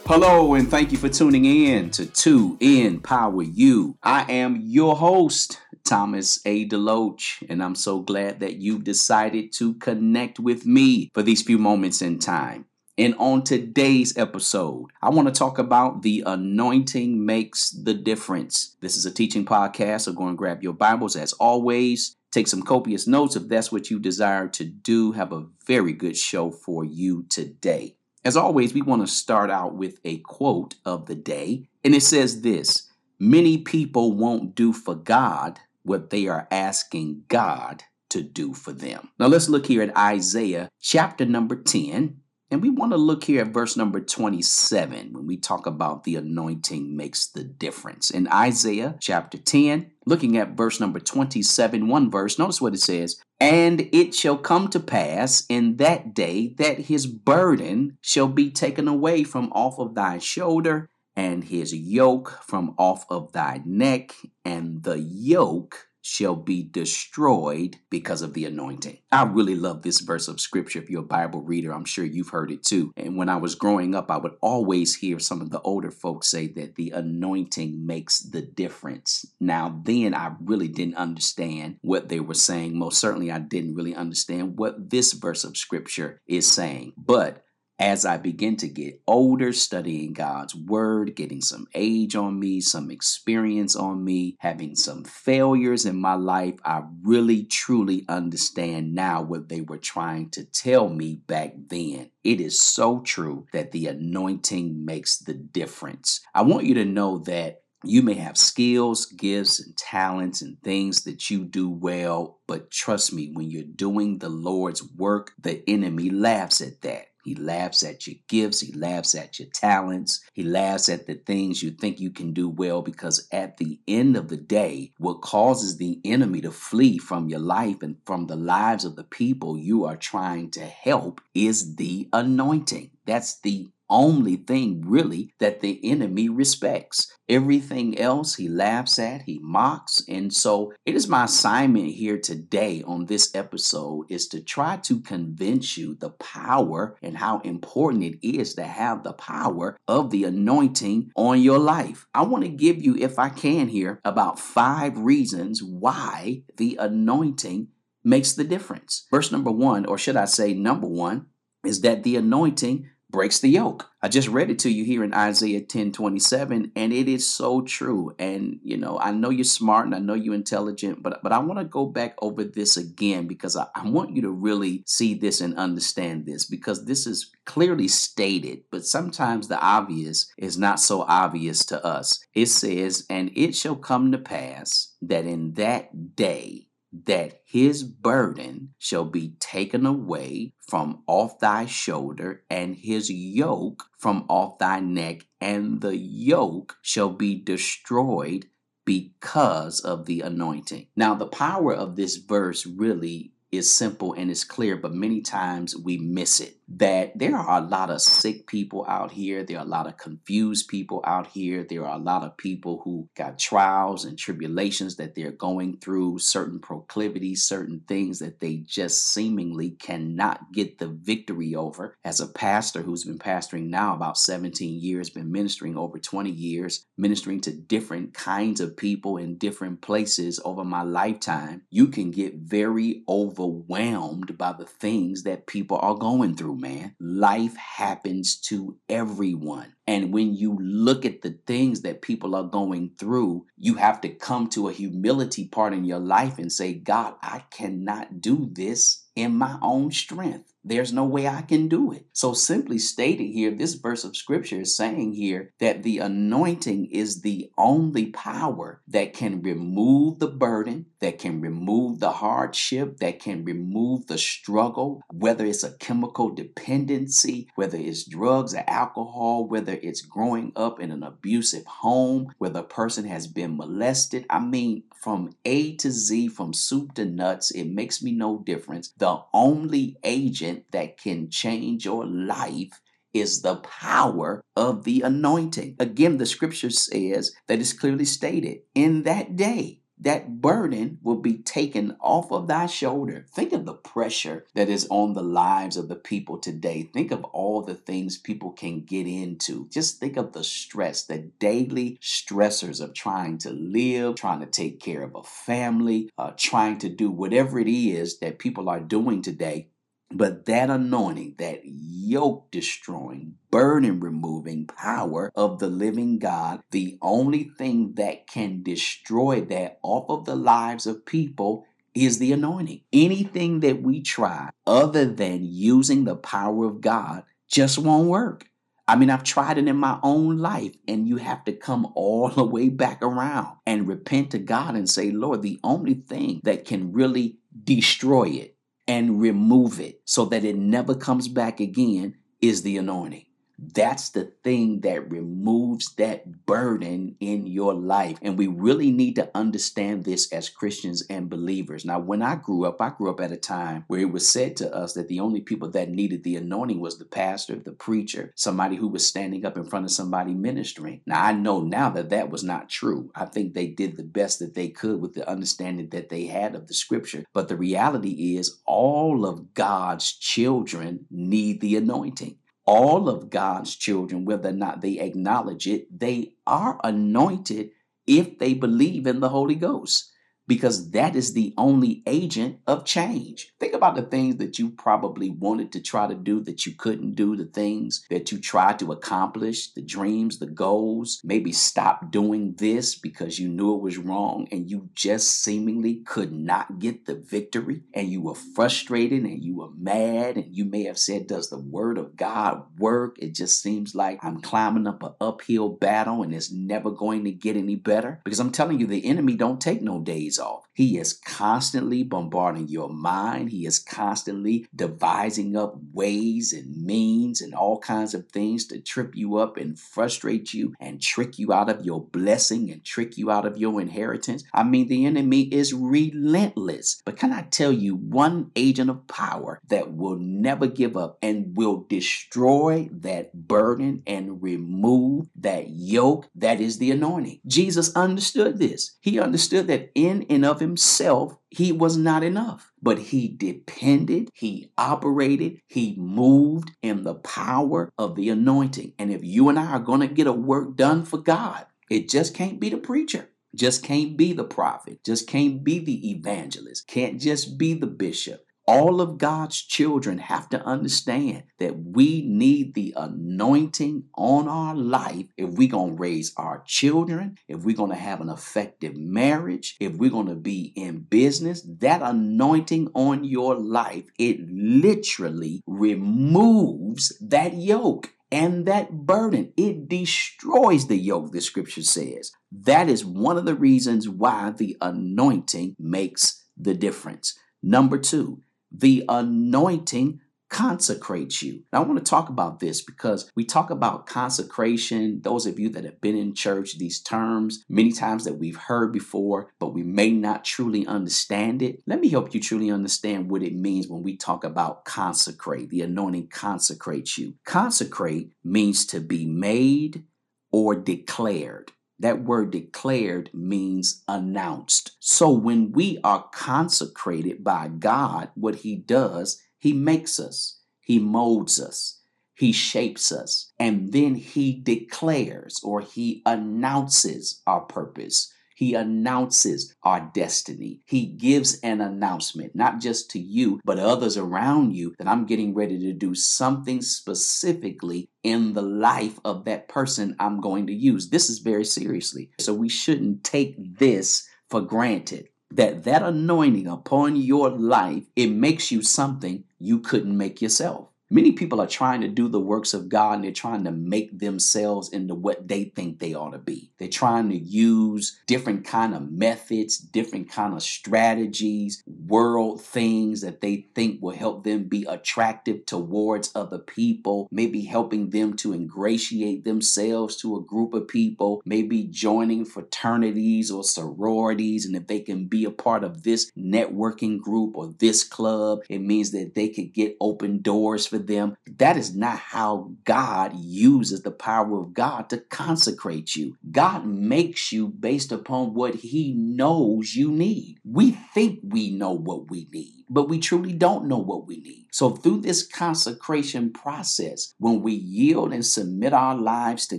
Hello, 0.06 0.52
and 0.52 0.70
thank 0.70 0.92
you 0.92 0.98
for 0.98 1.08
tuning 1.08 1.46
in 1.46 1.88
to 1.92 2.04
To 2.04 2.58
Empower 2.60 3.42
You. 3.42 3.96
I 4.02 4.30
am 4.30 4.60
your 4.62 4.96
host, 4.96 5.58
Thomas 5.82 6.42
A. 6.44 6.68
DeLoach, 6.68 7.42
and 7.48 7.62
I'm 7.62 7.74
so 7.74 8.00
glad 8.00 8.40
that 8.40 8.56
you've 8.56 8.84
decided 8.84 9.50
to 9.54 9.72
connect 9.76 10.38
with 10.38 10.66
me 10.66 11.10
for 11.14 11.22
these 11.22 11.40
few 11.40 11.56
moments 11.56 12.02
in 12.02 12.18
time. 12.18 12.66
And 12.98 13.14
on 13.18 13.44
today's 13.44 14.18
episode, 14.18 14.88
I 15.00 15.08
want 15.08 15.28
to 15.28 15.32
talk 15.32 15.58
about 15.58 16.02
the 16.02 16.22
anointing 16.26 17.24
makes 17.24 17.70
the 17.70 17.94
difference. 17.94 18.76
This 18.82 18.98
is 18.98 19.06
a 19.06 19.10
teaching 19.10 19.46
podcast, 19.46 20.02
so 20.02 20.12
go 20.12 20.28
and 20.28 20.36
grab 20.36 20.62
your 20.62 20.74
Bibles 20.74 21.16
as 21.16 21.32
always. 21.32 22.14
Take 22.30 22.46
some 22.46 22.62
copious 22.62 23.06
notes 23.06 23.36
if 23.36 23.48
that's 23.48 23.72
what 23.72 23.90
you 23.90 23.98
desire 23.98 24.48
to 24.48 24.64
do. 24.66 25.12
Have 25.12 25.32
a 25.32 25.46
very 25.66 25.94
good 25.94 26.18
show 26.18 26.50
for 26.50 26.84
you 26.84 27.24
today. 27.30 27.96
As 28.24 28.36
always, 28.36 28.72
we 28.72 28.80
want 28.80 29.02
to 29.02 29.12
start 29.12 29.50
out 29.50 29.74
with 29.74 30.00
a 30.04 30.18
quote 30.18 30.76
of 30.84 31.06
the 31.06 31.14
day, 31.14 31.68
and 31.84 31.94
it 31.94 32.02
says 32.02 32.40
this 32.40 32.90
Many 33.18 33.58
people 33.58 34.12
won't 34.12 34.54
do 34.54 34.72
for 34.72 34.94
God 34.94 35.60
what 35.82 36.10
they 36.10 36.26
are 36.26 36.48
asking 36.50 37.24
God 37.28 37.84
to 38.08 38.22
do 38.22 38.54
for 38.54 38.72
them. 38.72 39.10
Now 39.18 39.26
let's 39.26 39.48
look 39.48 39.66
here 39.66 39.82
at 39.82 39.96
Isaiah 39.96 40.70
chapter 40.80 41.26
number 41.26 41.56
10. 41.56 42.20
And 42.54 42.62
we 42.62 42.70
want 42.70 42.92
to 42.92 42.96
look 42.96 43.24
here 43.24 43.40
at 43.40 43.48
verse 43.48 43.76
number 43.76 43.98
27 43.98 45.12
when 45.12 45.26
we 45.26 45.36
talk 45.36 45.66
about 45.66 46.04
the 46.04 46.14
anointing 46.14 46.96
makes 46.96 47.26
the 47.26 47.42
difference. 47.42 48.10
In 48.12 48.28
Isaiah 48.28 48.94
chapter 49.00 49.38
10, 49.38 49.90
looking 50.06 50.36
at 50.36 50.56
verse 50.56 50.78
number 50.78 51.00
27, 51.00 51.88
one 51.88 52.12
verse, 52.12 52.38
notice 52.38 52.60
what 52.60 52.72
it 52.72 52.80
says 52.80 53.20
And 53.40 53.88
it 53.92 54.14
shall 54.14 54.36
come 54.36 54.68
to 54.68 54.78
pass 54.78 55.44
in 55.48 55.78
that 55.78 56.14
day 56.14 56.54
that 56.58 56.82
his 56.82 57.08
burden 57.08 57.98
shall 58.00 58.28
be 58.28 58.52
taken 58.52 58.86
away 58.86 59.24
from 59.24 59.50
off 59.50 59.80
of 59.80 59.96
thy 59.96 60.18
shoulder, 60.18 60.88
and 61.16 61.42
his 61.42 61.74
yoke 61.74 62.38
from 62.46 62.76
off 62.78 63.04
of 63.10 63.32
thy 63.32 63.62
neck, 63.64 64.14
and 64.44 64.84
the 64.84 65.00
yoke 65.00 65.88
shall 66.04 66.36
be 66.36 66.62
destroyed 66.62 67.76
because 67.88 68.20
of 68.20 68.34
the 68.34 68.44
anointing. 68.44 68.98
I 69.10 69.22
really 69.24 69.54
love 69.54 69.80
this 69.80 70.00
verse 70.00 70.28
of 70.28 70.38
scripture. 70.38 70.78
If 70.78 70.90
you're 70.90 71.00
a 71.00 71.06
Bible 71.06 71.40
reader, 71.40 71.72
I'm 71.72 71.86
sure 71.86 72.04
you've 72.04 72.28
heard 72.28 72.50
it 72.50 72.62
too. 72.62 72.92
And 72.94 73.16
when 73.16 73.30
I 73.30 73.36
was 73.36 73.54
growing 73.54 73.94
up, 73.94 74.10
I 74.10 74.18
would 74.18 74.36
always 74.42 74.94
hear 74.94 75.18
some 75.18 75.40
of 75.40 75.50
the 75.50 75.62
older 75.62 75.90
folks 75.90 76.28
say 76.28 76.46
that 76.48 76.74
the 76.74 76.90
anointing 76.90 77.86
makes 77.86 78.20
the 78.20 78.42
difference. 78.42 79.24
Now, 79.40 79.80
then 79.82 80.14
I 80.14 80.32
really 80.40 80.68
didn't 80.68 80.96
understand 80.96 81.78
what 81.80 82.10
they 82.10 82.20
were 82.20 82.34
saying. 82.34 82.78
Most 82.78 83.00
certainly, 83.00 83.32
I 83.32 83.38
didn't 83.38 83.74
really 83.74 83.94
understand 83.94 84.58
what 84.58 84.90
this 84.90 85.14
verse 85.14 85.42
of 85.42 85.56
scripture 85.56 86.20
is 86.26 86.46
saying. 86.46 86.92
But 86.98 87.43
as 87.78 88.04
I 88.04 88.18
begin 88.18 88.56
to 88.58 88.68
get 88.68 89.02
older, 89.06 89.52
studying 89.52 90.12
God's 90.12 90.54
word, 90.54 91.16
getting 91.16 91.40
some 91.40 91.66
age 91.74 92.14
on 92.14 92.38
me, 92.38 92.60
some 92.60 92.90
experience 92.90 93.74
on 93.74 94.04
me, 94.04 94.36
having 94.38 94.76
some 94.76 95.04
failures 95.04 95.84
in 95.84 95.96
my 95.96 96.14
life, 96.14 96.54
I 96.64 96.82
really 97.02 97.44
truly 97.44 98.04
understand 98.08 98.94
now 98.94 99.22
what 99.22 99.48
they 99.48 99.60
were 99.60 99.78
trying 99.78 100.30
to 100.30 100.44
tell 100.44 100.88
me 100.88 101.16
back 101.26 101.54
then. 101.68 102.10
It 102.22 102.40
is 102.40 102.60
so 102.60 103.00
true 103.00 103.46
that 103.52 103.72
the 103.72 103.88
anointing 103.88 104.84
makes 104.84 105.18
the 105.18 105.34
difference. 105.34 106.20
I 106.34 106.42
want 106.42 106.66
you 106.66 106.74
to 106.74 106.84
know 106.84 107.18
that 107.18 107.62
you 107.86 108.02
may 108.02 108.14
have 108.14 108.38
skills, 108.38 109.04
gifts, 109.06 109.60
and 109.60 109.76
talents 109.76 110.40
and 110.40 110.58
things 110.62 111.04
that 111.04 111.28
you 111.28 111.44
do 111.44 111.68
well, 111.68 112.40
but 112.46 112.70
trust 112.70 113.12
me, 113.12 113.30
when 113.34 113.50
you're 113.50 113.62
doing 113.62 114.18
the 114.18 114.30
Lord's 114.30 114.82
work, 114.94 115.32
the 115.38 115.62
enemy 115.68 116.08
laughs 116.08 116.62
at 116.62 116.80
that. 116.80 117.06
He 117.24 117.34
laughs 117.34 117.82
at 117.82 118.06
your 118.06 118.16
gifts. 118.28 118.60
He 118.60 118.72
laughs 118.72 119.14
at 119.14 119.38
your 119.38 119.48
talents. 119.48 120.20
He 120.32 120.42
laughs 120.42 120.88
at 120.88 121.06
the 121.06 121.14
things 121.14 121.62
you 121.62 121.70
think 121.70 121.98
you 121.98 122.10
can 122.10 122.32
do 122.32 122.48
well 122.48 122.82
because 122.82 123.26
at 123.32 123.56
the 123.56 123.80
end 123.88 124.16
of 124.16 124.28
the 124.28 124.36
day, 124.36 124.92
what 124.98 125.22
causes 125.22 125.76
the 125.78 126.00
enemy 126.04 126.40
to 126.42 126.50
flee 126.50 126.98
from 126.98 127.28
your 127.28 127.40
life 127.40 127.82
and 127.82 127.96
from 128.04 128.26
the 128.26 128.36
lives 128.36 128.84
of 128.84 128.96
the 128.96 129.04
people 129.04 129.56
you 129.58 129.84
are 129.84 129.96
trying 129.96 130.50
to 130.50 130.64
help 130.64 131.20
is 131.34 131.76
the 131.76 132.08
anointing. 132.12 132.90
That's 133.06 133.40
the 133.40 133.68
only 133.90 134.36
thing 134.36 134.82
really 134.86 135.32
that 135.38 135.60
the 135.60 135.80
enemy 135.84 136.28
respects. 136.28 137.13
Everything 137.28 137.98
else 137.98 138.34
he 138.34 138.48
laughs 138.48 138.98
at, 138.98 139.22
he 139.22 139.38
mocks. 139.42 140.02
And 140.08 140.32
so 140.32 140.72
it 140.84 140.94
is 140.94 141.08
my 141.08 141.24
assignment 141.24 141.88
here 141.88 142.18
today 142.18 142.82
on 142.86 143.06
this 143.06 143.34
episode 143.34 144.06
is 144.10 144.28
to 144.28 144.42
try 144.42 144.76
to 144.78 145.00
convince 145.00 145.78
you 145.78 145.94
the 145.94 146.10
power 146.10 146.96
and 147.02 147.16
how 147.16 147.40
important 147.40 148.04
it 148.04 148.26
is 148.26 148.54
to 148.54 148.64
have 148.64 149.02
the 149.02 149.14
power 149.14 149.78
of 149.88 150.10
the 150.10 150.24
anointing 150.24 151.12
on 151.16 151.40
your 151.40 151.58
life. 151.58 152.06
I 152.14 152.22
want 152.22 152.44
to 152.44 152.50
give 152.50 152.82
you, 152.82 152.96
if 152.96 153.18
I 153.18 153.30
can 153.30 153.68
here, 153.68 154.00
about 154.04 154.38
five 154.38 154.98
reasons 154.98 155.62
why 155.62 156.42
the 156.56 156.76
anointing 156.78 157.68
makes 158.04 158.34
the 158.34 158.44
difference. 158.44 159.06
Verse 159.10 159.32
number 159.32 159.50
one, 159.50 159.86
or 159.86 159.96
should 159.96 160.16
I 160.16 160.26
say 160.26 160.52
number 160.52 160.86
one, 160.86 161.26
is 161.64 161.80
that 161.80 162.02
the 162.02 162.16
anointing 162.16 162.90
breaks 163.14 163.38
the 163.38 163.48
yoke. 163.48 163.88
I 164.02 164.08
just 164.08 164.26
read 164.26 164.50
it 164.50 164.58
to 164.60 164.70
you 164.70 164.84
here 164.84 165.04
in 165.04 165.14
Isaiah 165.14 165.60
10 165.60 165.92
27, 165.92 166.72
and 166.74 166.92
it 166.92 167.08
is 167.08 167.24
so 167.24 167.62
true. 167.62 168.12
And 168.18 168.58
you 168.64 168.76
know, 168.76 168.98
I 168.98 169.12
know 169.12 169.30
you're 169.30 169.44
smart 169.44 169.86
and 169.86 169.94
I 169.94 170.00
know 170.00 170.14
you're 170.14 170.34
intelligent, 170.34 171.00
but 171.00 171.22
but 171.22 171.30
I 171.30 171.38
want 171.38 171.60
to 171.60 171.64
go 171.64 171.86
back 171.86 172.16
over 172.20 172.42
this 172.42 172.76
again 172.76 173.28
because 173.28 173.56
I, 173.56 173.68
I 173.76 173.88
want 173.88 174.16
you 174.16 174.22
to 174.22 174.32
really 174.32 174.82
see 174.84 175.14
this 175.14 175.40
and 175.40 175.56
understand 175.56 176.26
this 176.26 176.44
because 176.44 176.86
this 176.86 177.06
is 177.06 177.30
clearly 177.44 177.86
stated, 177.86 178.64
but 178.72 178.84
sometimes 178.84 179.46
the 179.46 179.60
obvious 179.60 180.26
is 180.36 180.58
not 180.58 180.80
so 180.80 181.02
obvious 181.02 181.64
to 181.66 181.84
us. 181.86 182.18
It 182.34 182.46
says, 182.46 183.06
And 183.08 183.30
it 183.36 183.54
shall 183.54 183.76
come 183.76 184.10
to 184.10 184.18
pass 184.18 184.92
that 185.02 185.24
in 185.24 185.54
that 185.54 186.16
day 186.16 186.63
that 187.06 187.40
his 187.44 187.82
burden 187.82 188.74
shall 188.78 189.04
be 189.04 189.34
taken 189.40 189.84
away 189.84 190.52
from 190.60 191.02
off 191.06 191.38
thy 191.40 191.66
shoulder, 191.66 192.44
and 192.48 192.76
his 192.76 193.10
yoke 193.10 193.84
from 193.98 194.24
off 194.28 194.58
thy 194.58 194.80
neck, 194.80 195.26
and 195.40 195.80
the 195.80 195.96
yoke 195.96 196.76
shall 196.82 197.10
be 197.10 197.34
destroyed 197.34 198.46
because 198.84 199.80
of 199.80 200.06
the 200.06 200.20
anointing. 200.20 200.86
Now, 200.94 201.14
the 201.14 201.26
power 201.26 201.74
of 201.74 201.96
this 201.96 202.16
verse 202.16 202.66
really 202.66 203.32
is 203.50 203.70
simple 203.70 204.12
and 204.12 204.30
it's 204.30 204.44
clear, 204.44 204.76
but 204.76 204.92
many 204.92 205.20
times 205.20 205.76
we 205.76 205.96
miss 205.98 206.40
it. 206.40 206.58
That 206.68 207.18
there 207.18 207.36
are 207.36 207.58
a 207.58 207.66
lot 207.66 207.90
of 207.90 208.00
sick 208.00 208.46
people 208.46 208.84
out 208.88 209.12
here, 209.12 209.44
there 209.44 209.58
are 209.58 209.64
a 209.64 209.68
lot 209.68 209.86
of 209.86 209.96
confused 209.96 210.68
people 210.68 211.02
out 211.04 211.26
here, 211.28 211.62
there 211.62 211.86
are 211.86 211.96
a 211.96 212.02
lot 212.02 212.22
of 212.22 212.36
people 212.36 212.80
who 212.84 213.08
got 213.14 213.38
trials 213.38 214.04
and 214.04 214.18
tribulations 214.18 214.96
that 214.96 215.14
they're 215.14 215.30
going 215.30 215.76
through, 215.76 216.18
certain 216.18 216.58
proclivities, 216.58 217.46
certain 217.46 217.82
things 217.86 218.18
that 218.18 218.40
they 218.40 218.56
just 218.56 219.06
seemingly 219.06 219.70
cannot 219.70 220.52
get 220.52 220.78
the 220.78 220.88
victory 220.88 221.54
over. 221.54 221.96
As 222.04 222.20
a 222.20 222.26
pastor 222.26 222.82
who's 222.82 223.04
been 223.04 223.18
pastoring 223.18 223.68
now 223.68 223.94
about 223.94 224.18
17 224.18 224.80
years, 224.80 225.10
been 225.10 225.30
ministering 225.30 225.76
over 225.76 225.98
20 225.98 226.30
years, 226.30 226.86
ministering 226.96 227.40
to 227.42 227.52
different 227.52 228.14
kinds 228.14 228.60
of 228.60 228.76
people 228.76 229.16
in 229.16 229.36
different 229.36 229.82
places 229.82 230.40
over 230.44 230.64
my 230.64 230.82
lifetime, 230.82 231.62
you 231.70 231.88
can 231.88 232.10
get 232.10 232.34
very 232.34 233.02
overwhelmed 233.08 234.38
by 234.38 234.52
the 234.52 234.64
things 234.64 235.24
that 235.24 235.46
people 235.46 235.78
are 235.82 235.94
going 235.94 236.34
through, 236.34 236.53
man. 236.54 236.94
Life 237.00 237.56
happens 237.56 238.36
to 238.42 238.78
everyone. 238.88 239.74
And 239.86 240.12
when 240.12 240.34
you 240.34 240.58
look 240.60 241.04
at 241.04 241.22
the 241.22 241.38
things 241.46 241.82
that 241.82 242.02
people 242.02 242.34
are 242.34 242.44
going 242.48 242.92
through, 242.98 243.46
you 243.56 243.74
have 243.74 244.00
to 244.02 244.08
come 244.08 244.48
to 244.50 244.68
a 244.68 244.72
humility 244.72 245.46
part 245.46 245.72
in 245.72 245.84
your 245.84 245.98
life 245.98 246.38
and 246.38 246.50
say, 246.50 246.74
God, 246.74 247.14
I 247.22 247.44
cannot 247.50 248.20
do 248.20 248.48
this 248.50 249.04
in 249.14 249.36
my 249.36 249.58
own 249.60 249.90
strength. 249.92 250.53
There's 250.64 250.92
no 250.92 251.04
way 251.04 251.28
I 251.28 251.42
can 251.42 251.68
do 251.68 251.92
it. 251.92 252.06
So, 252.14 252.32
simply 252.32 252.78
stated 252.78 253.24
here, 253.24 253.50
this 253.50 253.74
verse 253.74 254.02
of 254.02 254.16
scripture 254.16 254.60
is 254.62 254.76
saying 254.76 255.12
here 255.12 255.52
that 255.60 255.82
the 255.82 255.98
anointing 255.98 256.86
is 256.86 257.20
the 257.20 257.50
only 257.58 258.06
power 258.06 258.80
that 258.88 259.12
can 259.12 259.42
remove 259.42 260.20
the 260.20 260.28
burden, 260.28 260.86
that 261.00 261.18
can 261.18 261.42
remove 261.42 262.00
the 262.00 262.12
hardship, 262.12 262.96
that 262.98 263.20
can 263.20 263.44
remove 263.44 264.06
the 264.06 264.16
struggle, 264.16 265.02
whether 265.12 265.44
it's 265.44 265.64
a 265.64 265.76
chemical 265.76 266.30
dependency, 266.30 267.48
whether 267.56 267.76
it's 267.76 268.04
drugs 268.04 268.54
or 268.54 268.64
alcohol, 268.66 269.46
whether 269.46 269.78
it's 269.82 270.00
growing 270.00 270.52
up 270.56 270.80
in 270.80 270.90
an 270.90 271.02
abusive 271.02 271.66
home, 271.66 272.32
whether 272.38 272.60
a 272.60 272.64
person 272.64 273.04
has 273.04 273.26
been 273.26 273.56
molested. 273.56 274.24
I 274.30 274.40
mean, 274.40 274.84
from 274.94 275.34
A 275.44 275.76
to 275.76 275.90
Z, 275.90 276.28
from 276.28 276.54
soup 276.54 276.94
to 276.94 277.04
nuts, 277.04 277.50
it 277.50 277.66
makes 277.66 278.02
me 278.02 278.12
no 278.12 278.38
difference. 278.38 278.94
The 278.96 279.18
only 279.34 279.98
agent 280.02 280.53
that 280.70 280.98
can 280.98 281.30
change 281.30 281.84
your 281.84 282.06
life 282.06 282.80
is 283.12 283.42
the 283.42 283.56
power 283.56 284.42
of 284.56 284.84
the 284.84 285.02
anointing. 285.02 285.76
Again, 285.78 286.18
the 286.18 286.26
scripture 286.26 286.70
says 286.70 287.34
that 287.46 287.60
it's 287.60 287.72
clearly 287.72 288.04
stated 288.04 288.58
in 288.74 289.04
that 289.04 289.36
day 289.36 289.80
that 289.96 290.40
burden 290.40 290.98
will 291.02 291.16
be 291.16 291.38
taken 291.38 291.96
off 292.00 292.32
of 292.32 292.48
thy 292.48 292.66
shoulder. 292.66 293.26
Think 293.32 293.52
of 293.52 293.64
the 293.64 293.74
pressure 293.74 294.44
that 294.54 294.68
is 294.68 294.88
on 294.90 295.14
the 295.14 295.22
lives 295.22 295.76
of 295.76 295.88
the 295.88 295.96
people 295.96 296.38
today. 296.38 296.82
Think 296.92 297.12
of 297.12 297.24
all 297.24 297.62
the 297.62 297.76
things 297.76 298.18
people 298.18 298.50
can 298.50 298.84
get 298.84 299.06
into. 299.06 299.68
Just 299.70 300.00
think 300.00 300.16
of 300.16 300.32
the 300.32 300.44
stress, 300.44 301.04
the 301.04 301.30
daily 301.38 301.98
stressors 302.02 302.82
of 302.82 302.92
trying 302.92 303.38
to 303.38 303.50
live, 303.50 304.16
trying 304.16 304.40
to 304.40 304.46
take 304.46 304.80
care 304.80 305.02
of 305.02 305.14
a 305.14 305.22
family, 305.22 306.10
uh, 306.18 306.32
trying 306.36 306.78
to 306.78 306.88
do 306.88 307.10
whatever 307.10 307.60
it 307.60 307.68
is 307.68 308.18
that 308.18 308.38
people 308.38 308.68
are 308.68 308.80
doing 308.80 309.22
today 309.22 309.68
but 310.14 310.46
that 310.46 310.70
anointing, 310.70 311.34
that 311.38 311.62
yoke 311.64 312.50
destroying, 312.50 313.34
burden 313.50 314.00
removing 314.00 314.66
power 314.66 315.32
of 315.34 315.58
the 315.58 315.68
living 315.68 316.18
God, 316.18 316.62
the 316.70 316.98
only 317.02 317.44
thing 317.44 317.94
that 317.94 318.26
can 318.26 318.62
destroy 318.62 319.40
that 319.42 319.78
off 319.82 320.08
of 320.08 320.24
the 320.24 320.36
lives 320.36 320.86
of 320.86 321.04
people 321.04 321.66
is 321.94 322.18
the 322.18 322.32
anointing. 322.32 322.82
Anything 322.92 323.60
that 323.60 323.82
we 323.82 324.02
try 324.02 324.50
other 324.66 325.06
than 325.06 325.40
using 325.44 326.04
the 326.04 326.16
power 326.16 326.66
of 326.66 326.80
God 326.80 327.24
just 327.48 327.78
won't 327.78 328.08
work. 328.08 328.46
I 328.86 328.96
mean, 328.96 329.08
I've 329.08 329.24
tried 329.24 329.56
it 329.56 329.66
in 329.66 329.76
my 329.76 329.98
own 330.02 330.38
life, 330.38 330.74
and 330.86 331.08
you 331.08 331.16
have 331.16 331.44
to 331.46 331.52
come 331.52 331.90
all 331.94 332.28
the 332.28 332.44
way 332.44 332.68
back 332.68 333.02
around 333.02 333.56
and 333.66 333.88
repent 333.88 334.30
to 334.32 334.38
God 334.38 334.74
and 334.74 334.88
say, 334.88 335.10
Lord, 335.10 335.40
the 335.42 335.58
only 335.64 335.94
thing 335.94 336.40
that 336.44 336.66
can 336.66 336.92
really 336.92 337.38
destroy 337.64 338.28
it 338.28 338.53
and 338.86 339.20
remove 339.20 339.80
it 339.80 340.00
so 340.04 340.24
that 340.26 340.44
it 340.44 340.56
never 340.56 340.94
comes 340.94 341.28
back 341.28 341.60
again 341.60 342.16
is 342.40 342.62
the 342.62 342.76
anointing. 342.76 343.26
That's 343.58 344.10
the 344.10 344.24
thing 344.42 344.80
that 344.80 345.10
removes 345.10 345.94
that 345.94 346.46
burden 346.46 347.16
in 347.20 347.46
your 347.46 347.74
life. 347.74 348.18
And 348.22 348.36
we 348.36 348.46
really 348.46 348.90
need 348.90 349.14
to 349.16 349.30
understand 349.34 350.04
this 350.04 350.32
as 350.32 350.48
Christians 350.48 351.04
and 351.08 351.30
believers. 351.30 351.84
Now, 351.84 352.00
when 352.00 352.22
I 352.22 352.36
grew 352.36 352.64
up, 352.64 352.80
I 352.80 352.90
grew 352.90 353.10
up 353.10 353.20
at 353.20 353.32
a 353.32 353.36
time 353.36 353.84
where 353.86 354.00
it 354.00 354.12
was 354.12 354.28
said 354.28 354.56
to 354.56 354.74
us 354.74 354.94
that 354.94 355.08
the 355.08 355.20
only 355.20 355.40
people 355.40 355.70
that 355.70 355.88
needed 355.88 356.24
the 356.24 356.36
anointing 356.36 356.80
was 356.80 356.98
the 356.98 357.04
pastor, 357.04 357.56
the 357.56 357.72
preacher, 357.72 358.32
somebody 358.34 358.76
who 358.76 358.88
was 358.88 359.06
standing 359.06 359.44
up 359.44 359.56
in 359.56 359.64
front 359.64 359.84
of 359.84 359.90
somebody 359.90 360.34
ministering. 360.34 361.00
Now, 361.06 361.22
I 361.22 361.32
know 361.32 361.60
now 361.60 361.90
that 361.90 362.10
that 362.10 362.30
was 362.30 362.42
not 362.42 362.68
true. 362.68 363.10
I 363.14 363.26
think 363.26 363.54
they 363.54 363.68
did 363.68 363.96
the 363.96 364.02
best 364.02 364.40
that 364.40 364.54
they 364.54 364.68
could 364.68 365.00
with 365.00 365.14
the 365.14 365.28
understanding 365.28 365.88
that 365.90 366.08
they 366.08 366.26
had 366.26 366.54
of 366.54 366.66
the 366.66 366.74
scripture. 366.74 367.24
But 367.32 367.48
the 367.48 367.56
reality 367.56 368.36
is, 368.36 368.58
all 368.66 369.26
of 369.26 369.54
God's 369.54 370.12
children 370.12 371.06
need 371.10 371.60
the 371.60 371.76
anointing 371.76 372.36
all 372.66 373.08
of 373.08 373.30
God's 373.30 373.76
children, 373.76 374.24
whether 374.24 374.48
or 374.48 374.52
not 374.52 374.80
they 374.80 374.98
acknowledge 374.98 375.66
it, 375.66 375.86
they 375.98 376.34
are 376.46 376.80
anointed 376.84 377.70
if 378.06 378.38
they 378.38 378.54
believe 378.54 379.06
in 379.06 379.20
the 379.20 379.28
Holy 379.28 379.54
Ghost 379.54 380.10
because 380.46 380.90
that 380.90 381.16
is 381.16 381.32
the 381.32 381.54
only 381.56 382.02
agent 382.06 382.58
of 382.66 382.84
change. 382.84 383.52
Think 383.58 383.74
about 383.74 383.94
the 383.94 384.02
things 384.02 384.36
that 384.36 384.58
you 384.58 384.70
probably 384.70 385.30
wanted 385.30 385.72
to 385.72 385.80
try 385.80 386.06
to 386.06 386.14
do 386.14 386.40
that 386.40 386.66
you 386.66 386.74
couldn't 386.74 387.14
do, 387.14 387.36
the 387.36 387.46
things 387.46 388.04
that 388.10 388.30
you 388.30 388.38
tried 388.38 388.78
to 388.80 388.92
accomplish, 388.92 389.72
the 389.72 389.82
dreams, 389.82 390.38
the 390.38 390.46
goals. 390.46 391.20
Maybe 391.24 391.52
stop 391.52 392.10
doing 392.10 392.54
this 392.56 392.94
because 392.94 393.38
you 393.38 393.48
knew 393.48 393.74
it 393.74 393.82
was 393.82 393.98
wrong 393.98 394.48
and 394.52 394.70
you 394.70 394.90
just 394.94 395.42
seemingly 395.42 395.96
could 396.04 396.32
not 396.32 396.78
get 396.78 397.06
the 397.06 397.14
victory 397.14 397.82
and 397.94 398.08
you 398.08 398.20
were 398.20 398.34
frustrated 398.34 399.24
and 399.24 399.42
you 399.42 399.56
were 399.56 399.70
mad 399.76 400.36
and 400.36 400.54
you 400.54 400.64
may 400.64 400.84
have 400.84 400.98
said, 400.98 401.26
Does 401.26 401.48
the 401.50 401.58
word 401.58 401.98
of 401.98 402.16
God 402.16 402.64
work? 402.78 403.16
It 403.18 403.34
just 403.34 403.62
seems 403.62 403.94
like 403.94 404.22
I'm 404.22 404.40
climbing 404.40 404.86
up 404.86 405.02
an 405.02 405.14
uphill 405.20 405.70
battle 405.70 406.22
and 406.22 406.34
it's 406.34 406.52
never 406.52 406.90
going 406.90 407.24
to 407.24 407.32
get 407.32 407.56
any 407.56 407.76
better. 407.76 408.20
Because 408.24 408.40
I'm 408.40 408.52
telling 408.52 408.80
you, 408.80 408.86
the 408.86 409.04
enemy 409.04 409.34
don't 409.36 409.60
take 409.60 409.82
no 409.82 410.00
days 410.00 410.33
off. 410.38 410.64
He 410.74 410.98
is 410.98 411.12
constantly 411.12 412.02
bombarding 412.02 412.68
your 412.68 412.88
mind. 412.88 413.50
He 413.50 413.64
is 413.64 413.78
constantly 413.78 414.66
devising 414.74 415.56
up 415.56 415.76
ways 415.92 416.52
and 416.52 416.84
means 416.84 417.40
and 417.40 417.54
all 417.54 417.78
kinds 417.78 418.14
of 418.14 418.28
things 418.28 418.66
to 418.66 418.80
trip 418.80 419.14
you 419.14 419.36
up 419.36 419.56
and 419.56 419.78
frustrate 419.78 420.52
you 420.52 420.74
and 420.80 421.00
trick 421.00 421.38
you 421.38 421.52
out 421.52 421.70
of 421.70 421.84
your 421.84 422.02
blessing 422.04 422.70
and 422.70 422.84
trick 422.84 423.16
you 423.16 423.30
out 423.30 423.46
of 423.46 423.56
your 423.56 423.80
inheritance. 423.80 424.44
I 424.52 424.64
mean, 424.64 424.88
the 424.88 425.06
enemy 425.06 425.42
is 425.42 425.72
relentless. 425.72 427.00
But 427.04 427.16
can 427.16 427.32
I 427.32 427.42
tell 427.42 427.72
you 427.72 427.94
one 427.94 428.50
agent 428.56 428.90
of 428.90 429.06
power 429.06 429.60
that 429.68 429.92
will 429.92 430.18
never 430.18 430.66
give 430.66 430.96
up 430.96 431.18
and 431.22 431.56
will 431.56 431.86
destroy 431.88 432.88
that 432.92 433.32
burden 433.32 434.02
and 434.06 434.42
remove 434.42 435.28
that 435.36 435.70
yoke? 435.70 436.28
That 436.34 436.60
is 436.60 436.78
the 436.78 436.90
anointing. 436.90 437.40
Jesus 437.46 437.94
understood 437.94 438.58
this. 438.58 438.96
He 439.00 439.18
understood 439.18 439.66
that 439.68 439.90
in 439.94 440.22
and 440.30 440.44
of 440.44 440.60
himself, 440.60 441.36
he 441.50 441.72
was 441.72 441.96
not 441.96 442.22
enough. 442.22 442.72
But 442.82 442.98
he 442.98 443.28
depended, 443.28 444.30
he 444.34 444.70
operated, 444.76 445.60
he 445.66 445.94
moved 445.96 446.70
in 446.82 447.02
the 447.04 447.14
power 447.14 447.90
of 447.98 448.16
the 448.16 448.28
anointing. 448.28 448.92
And 448.98 449.12
if 449.12 449.24
you 449.24 449.48
and 449.48 449.58
I 449.58 449.72
are 449.72 449.80
going 449.80 450.00
to 450.00 450.06
get 450.06 450.26
a 450.26 450.32
work 450.32 450.76
done 450.76 451.04
for 451.04 451.18
God, 451.18 451.66
it 451.90 452.08
just 452.08 452.34
can't 452.34 452.60
be 452.60 452.70
the 452.70 452.78
preacher. 452.78 453.30
Just 453.54 453.84
can't 453.84 454.16
be 454.16 454.32
the 454.32 454.44
prophet, 454.44 455.04
just 455.04 455.28
can't 455.28 455.62
be 455.62 455.78
the 455.78 456.10
evangelist, 456.10 456.88
can't 456.88 457.20
just 457.20 457.56
be 457.56 457.72
the 457.72 457.86
bishop, 457.86 458.44
all 458.66 459.00
of 459.00 459.18
God's 459.18 459.60
children 459.62 460.18
have 460.18 460.48
to 460.50 460.64
understand 460.64 461.44
that 461.58 461.78
we 461.78 462.22
need 462.22 462.74
the 462.74 462.94
anointing 462.96 464.04
on 464.16 464.48
our 464.48 464.74
life 464.74 465.26
if 465.36 465.50
we're 465.50 465.68
going 465.68 465.96
to 465.96 466.00
raise 466.00 466.32
our 466.36 466.62
children, 466.66 467.36
if 467.48 467.64
we're 467.64 467.76
going 467.76 467.90
to 467.90 467.96
have 467.96 468.20
an 468.20 468.28
effective 468.28 468.96
marriage, 468.96 469.76
if 469.80 469.94
we're 469.96 470.10
going 470.10 470.28
to 470.28 470.34
be 470.34 470.72
in 470.76 471.00
business. 471.00 471.66
That 471.80 472.02
anointing 472.02 472.88
on 472.94 473.24
your 473.24 473.54
life, 473.54 474.04
it 474.18 474.40
literally 474.48 475.62
removes 475.66 477.18
that 477.20 477.54
yoke 477.54 478.10
and 478.32 478.66
that 478.66 478.92
burden. 478.92 479.52
It 479.56 479.88
destroys 479.88 480.88
the 480.88 480.96
yoke, 480.96 481.32
the 481.32 481.40
scripture 481.40 481.82
says. 481.82 482.32
That 482.50 482.88
is 482.88 483.04
one 483.04 483.36
of 483.36 483.44
the 483.44 483.54
reasons 483.54 484.08
why 484.08 484.50
the 484.50 484.76
anointing 484.80 485.76
makes 485.78 486.44
the 486.56 486.74
difference. 486.74 487.38
Number 487.62 487.96
two, 487.98 488.42
the 488.76 489.04
anointing 489.08 490.20
consecrates 490.50 491.42
you. 491.42 491.64
Now, 491.72 491.82
I 491.82 491.86
want 491.86 491.98
to 491.98 492.08
talk 492.08 492.28
about 492.28 492.60
this 492.60 492.80
because 492.80 493.30
we 493.34 493.44
talk 493.44 493.70
about 493.70 494.06
consecration. 494.06 495.20
Those 495.22 495.46
of 495.46 495.58
you 495.58 495.68
that 495.70 495.84
have 495.84 496.00
been 496.00 496.16
in 496.16 496.34
church, 496.34 496.78
these 496.78 497.00
terms, 497.00 497.64
many 497.68 497.90
times 497.90 498.24
that 498.24 498.38
we've 498.38 498.56
heard 498.56 498.92
before, 498.92 499.50
but 499.58 499.74
we 499.74 499.82
may 499.82 500.10
not 500.10 500.44
truly 500.44 500.86
understand 500.86 501.60
it. 501.60 501.82
Let 501.86 502.00
me 502.00 502.08
help 502.08 502.34
you 502.34 502.40
truly 502.40 502.70
understand 502.70 503.30
what 503.30 503.42
it 503.42 503.54
means 503.54 503.88
when 503.88 504.02
we 504.02 504.16
talk 504.16 504.44
about 504.44 504.84
consecrate. 504.84 505.70
The 505.70 505.82
anointing 505.82 506.28
consecrates 506.28 507.18
you. 507.18 507.34
Consecrate 507.44 508.32
means 508.44 508.86
to 508.86 509.00
be 509.00 509.26
made 509.26 510.04
or 510.52 510.76
declared. 510.76 511.72
That 512.04 512.22
word 512.22 512.50
declared 512.50 513.30
means 513.32 514.02
announced. 514.06 514.90
So 515.00 515.30
when 515.30 515.72
we 515.72 515.98
are 516.04 516.28
consecrated 516.34 517.42
by 517.42 517.68
God, 517.68 518.28
what 518.34 518.56
He 518.56 518.76
does, 518.76 519.40
He 519.58 519.72
makes 519.72 520.20
us, 520.20 520.60
He 520.82 520.98
molds 520.98 521.58
us, 521.58 522.02
He 522.34 522.52
shapes 522.52 523.10
us, 523.10 523.50
and 523.58 523.94
then 523.94 524.16
He 524.16 524.52
declares 524.52 525.58
or 525.64 525.80
He 525.80 526.20
announces 526.26 527.40
our 527.46 527.62
purpose. 527.62 528.30
He 528.54 528.74
announces 528.74 529.74
our 529.82 530.10
destiny. 530.14 530.80
He 530.86 531.06
gives 531.06 531.58
an 531.60 531.80
announcement, 531.80 532.54
not 532.54 532.80
just 532.80 533.10
to 533.10 533.18
you, 533.18 533.60
but 533.64 533.78
others 533.78 534.16
around 534.16 534.76
you, 534.76 534.94
that 534.98 535.08
I'm 535.08 535.26
getting 535.26 535.54
ready 535.54 535.78
to 535.80 535.92
do 535.92 536.14
something 536.14 536.80
specifically 536.80 538.08
in 538.22 538.54
the 538.54 538.62
life 538.62 539.18
of 539.24 539.44
that 539.44 539.68
person 539.68 540.14
I'm 540.18 540.40
going 540.40 540.66
to 540.68 540.72
use. 540.72 541.10
This 541.10 541.28
is 541.28 541.40
very 541.40 541.64
seriously. 541.64 542.30
So 542.38 542.54
we 542.54 542.68
shouldn't 542.68 543.24
take 543.24 543.56
this 543.78 544.26
for 544.48 544.60
granted. 544.60 545.28
that 545.50 545.84
that 545.84 546.02
anointing 546.02 546.66
upon 546.66 547.16
your 547.16 547.48
life, 547.50 548.04
it 548.16 548.28
makes 548.28 548.72
you 548.72 548.82
something 548.82 549.44
you 549.58 549.78
couldn't 549.78 550.16
make 550.16 550.42
yourself. 550.42 550.88
Many 551.14 551.30
people 551.30 551.60
are 551.60 551.68
trying 551.68 552.00
to 552.00 552.08
do 552.08 552.26
the 552.26 552.40
works 552.40 552.74
of 552.74 552.88
God 552.88 553.14
and 553.14 553.24
they're 553.24 553.30
trying 553.30 553.62
to 553.66 553.70
make 553.70 554.18
themselves 554.18 554.88
into 554.88 555.14
what 555.14 555.46
they 555.46 555.66
think 555.66 556.00
they 556.00 556.12
ought 556.12 556.32
to 556.32 556.38
be. 556.38 556.72
They're 556.76 556.88
trying 556.88 557.28
to 557.28 557.36
use 557.36 558.20
different 558.26 558.64
kind 558.64 558.96
of 558.96 559.12
methods, 559.12 559.78
different 559.78 560.28
kind 560.28 560.54
of 560.54 560.62
strategies, 560.64 561.84
world 561.86 562.60
things 562.60 563.20
that 563.20 563.42
they 563.42 563.68
think 563.76 564.02
will 564.02 564.16
help 564.16 564.42
them 564.42 564.64
be 564.64 564.86
attractive 564.88 565.66
towards 565.66 566.32
other 566.34 566.58
people, 566.58 567.28
maybe 567.30 567.60
helping 567.60 568.10
them 568.10 568.34
to 568.38 568.52
ingratiate 568.52 569.44
themselves 569.44 570.16
to 570.16 570.36
a 570.36 570.42
group 570.42 570.74
of 570.74 570.88
people, 570.88 571.42
maybe 571.44 571.84
joining 571.84 572.44
fraternities 572.44 573.52
or 573.52 573.62
sororities 573.62 574.66
and 574.66 574.74
if 574.74 574.88
they 574.88 574.98
can 574.98 575.26
be 575.26 575.44
a 575.44 575.52
part 575.52 575.84
of 575.84 576.02
this 576.02 576.32
networking 576.36 577.20
group 577.20 577.56
or 577.56 577.72
this 577.78 578.02
club, 578.02 578.64
it 578.68 578.80
means 578.80 579.12
that 579.12 579.36
they 579.36 579.48
could 579.48 579.72
get 579.72 579.96
open 580.00 580.42
doors 580.42 580.88
for 580.88 581.03
them. 581.06 581.36
That 581.58 581.76
is 581.76 581.94
not 581.94 582.18
how 582.18 582.72
God 582.84 583.32
uses 583.36 584.02
the 584.02 584.10
power 584.10 584.58
of 584.60 584.74
God 584.74 585.08
to 585.10 585.18
consecrate 585.18 586.16
you. 586.16 586.36
God 586.50 586.86
makes 586.86 587.52
you 587.52 587.68
based 587.68 588.12
upon 588.12 588.54
what 588.54 588.76
He 588.76 589.12
knows 589.12 589.94
you 589.94 590.10
need. 590.10 590.58
We 590.64 590.92
think 590.92 591.40
we 591.42 591.70
know 591.70 591.92
what 591.92 592.30
we 592.30 592.48
need, 592.52 592.84
but 592.88 593.08
we 593.08 593.18
truly 593.18 593.52
don't 593.52 593.86
know 593.86 593.98
what 593.98 594.26
we 594.26 594.38
need. 594.38 594.68
So, 594.72 594.90
through 594.90 595.20
this 595.20 595.46
consecration 595.46 596.52
process, 596.52 597.34
when 597.38 597.62
we 597.62 597.72
yield 597.72 598.32
and 598.32 598.44
submit 598.44 598.92
our 598.92 599.16
lives 599.16 599.66
to 599.68 599.78